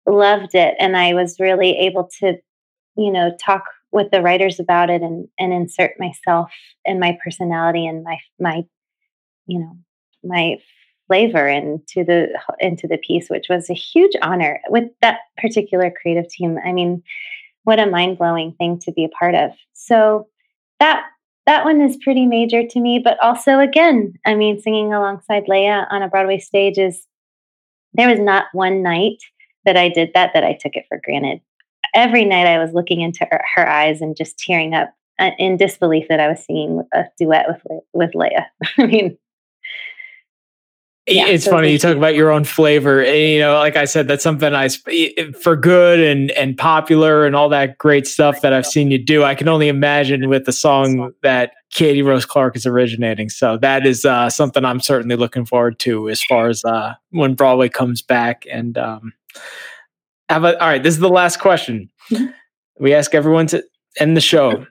[0.07, 0.74] loved it.
[0.78, 2.37] And I was really able to,
[2.97, 6.51] you know, talk with the writers about it and and insert myself
[6.86, 8.64] and my personality and my my,
[9.47, 9.76] you know,
[10.22, 10.57] my
[11.09, 12.28] flavor into the
[12.61, 16.59] into the piece, which was a huge honor with that particular creative team.
[16.64, 17.03] I mean,
[17.64, 19.51] what a mind blowing thing to be a part of.
[19.72, 20.28] So
[20.78, 21.05] that
[21.47, 23.01] that one is pretty major to me.
[23.03, 27.05] But also, again, I mean, singing alongside Lea on a Broadway stage is
[27.95, 29.18] there was not one night
[29.64, 31.41] that I did that that I took it for granted.
[31.95, 35.57] Every night I was looking into her, her eyes and just tearing up uh, in
[35.57, 38.38] disbelief that I was singing a duet with with Lea.
[38.78, 39.18] I mean,
[41.11, 43.84] yeah, it's so funny you talk about your own flavor and, you know like i
[43.84, 44.68] said that's something i
[45.41, 49.24] for good and and popular and all that great stuff that i've seen you do
[49.24, 53.86] i can only imagine with the song that katie rose clarke is originating so that
[53.86, 58.03] is uh, something i'm certainly looking forward to as far as uh, when broadway comes
[58.03, 59.12] back and um
[60.31, 61.91] have a, all right this is the last question.
[62.81, 63.62] We ask everyone to
[63.99, 64.64] end the show.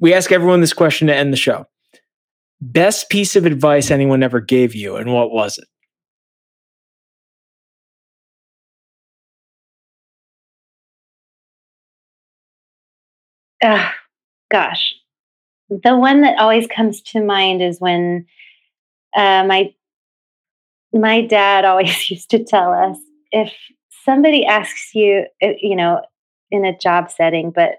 [0.00, 1.66] We ask everyone this question to end the show.
[2.60, 5.68] Best piece of advice anyone ever gave you, and what was it?
[13.62, 13.88] Uh,
[14.50, 14.94] gosh,
[15.68, 18.26] the one that always comes to mind is when
[19.14, 19.72] uh, my
[20.92, 22.98] my dad always used to tell us
[23.30, 23.52] if
[24.04, 26.02] somebody asks you, uh, you know,
[26.50, 27.76] in a job setting, but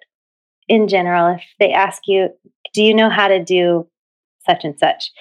[0.67, 2.30] in general, if they ask you,
[2.74, 3.88] "Do you know how to do
[4.45, 5.11] such and such.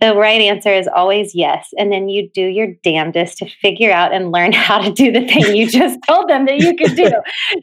[0.00, 1.68] The right answer is always yes.
[1.78, 5.26] And then you do your damnedest to figure out and learn how to do the
[5.26, 7.10] thing you just told them that you could do.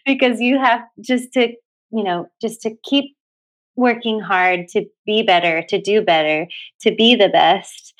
[0.05, 1.49] because you have just to,
[1.91, 3.15] you know, just to keep
[3.75, 6.47] working hard to be better, to do better,
[6.81, 7.93] to be the best,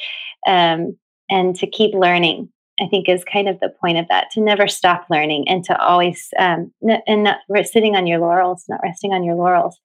[0.46, 0.98] um,
[1.30, 2.50] and to keep learning.
[2.82, 5.80] I think is kind of the point of that to never stop learning and to
[5.80, 9.78] always um, n- and not sitting on your laurels, not resting on your laurels.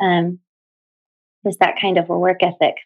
[0.00, 0.40] Um,
[1.44, 2.76] is that kind of a work ethic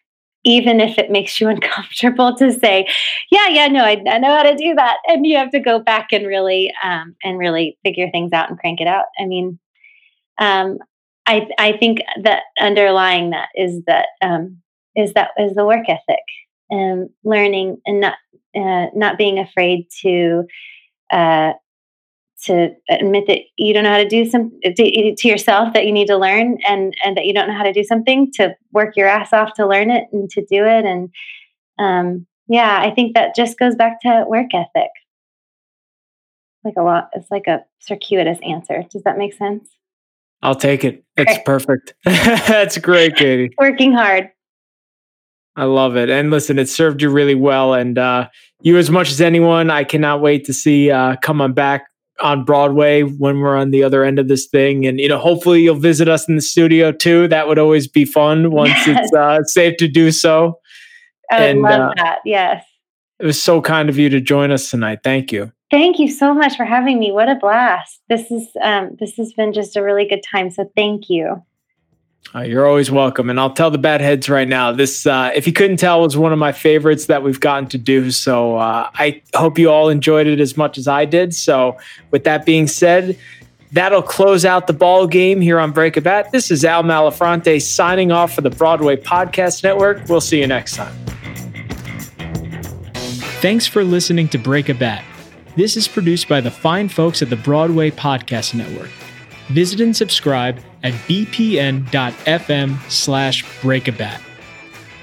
[0.45, 2.87] even if it makes you uncomfortable to say
[3.31, 5.79] yeah yeah no I, I, know how to do that and you have to go
[5.79, 9.59] back and really um, and really figure things out and crank it out i mean
[10.39, 10.77] um,
[11.29, 14.57] I, I think that underlying that is that um,
[14.95, 16.23] is that is the work ethic
[16.71, 18.15] and learning and not
[18.55, 20.43] uh, not being afraid to
[21.11, 21.53] uh,
[22.43, 25.91] to admit that you don't know how to do some to, to, yourself that you
[25.91, 28.95] need to learn and and that you don't know how to do something to work
[28.95, 30.85] your ass off to learn it and to do it.
[30.85, 31.09] And
[31.79, 34.89] um, yeah i think that just goes back to work ethic.
[36.63, 38.83] Like a lot it's like a circuitous answer.
[38.91, 39.69] Does that make sense?
[40.41, 41.03] I'll take it.
[41.17, 41.93] It's perfect.
[42.05, 43.53] That's great katie.
[43.59, 44.31] Working hard
[45.59, 46.09] I love it.
[46.09, 47.73] And listen, it served you really well.
[47.73, 48.29] And uh,
[48.61, 51.85] you, as much as anyone, I cannot wait to see uh, come on back
[52.21, 54.85] on Broadway when we're on the other end of this thing.
[54.85, 57.27] And, you know, hopefully you'll visit us in the studio too.
[57.27, 58.99] That would always be fun once yes.
[59.01, 60.59] it's uh, safe to do so.
[61.29, 62.19] I and, love uh, that.
[62.25, 62.63] Yes.
[63.19, 64.99] It was so kind of you to join us tonight.
[65.03, 65.51] Thank you.
[65.71, 67.11] Thank you so much for having me.
[67.11, 67.99] What a blast.
[68.07, 70.49] This is um, this has been just a really good time.
[70.49, 71.43] So thank you.
[72.33, 73.29] Uh, you're always welcome.
[73.29, 74.71] And I'll tell the bad heads right now.
[74.71, 77.77] This, uh, if you couldn't tell, was one of my favorites that we've gotten to
[77.77, 78.11] do.
[78.11, 81.33] So uh, I hope you all enjoyed it as much as I did.
[81.33, 81.77] So
[82.11, 83.17] with that being said,
[83.71, 86.31] that'll close out the ball game here on Break a Bat.
[86.31, 90.07] This is Al Malafronte signing off for the Broadway Podcast Network.
[90.07, 90.93] We'll see you next time.
[93.41, 95.03] Thanks for listening to Break a Bat.
[95.55, 98.91] This is produced by the fine folks at the Broadway Podcast Network.
[99.49, 104.21] Visit and subscribe at bpn.fm slash breakabat.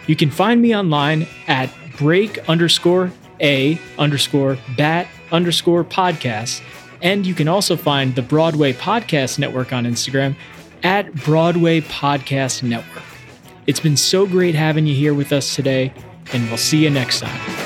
[0.07, 6.63] You can find me online at break underscore a underscore bat underscore podcast.
[7.03, 10.37] And you can also find the Broadway Podcast Network on Instagram
[10.83, 13.03] at Broadway Podcast Network.
[13.67, 15.93] It's been so great having you here with us today,
[16.33, 17.66] and we'll see you next time.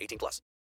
[0.00, 0.42] 18 plus.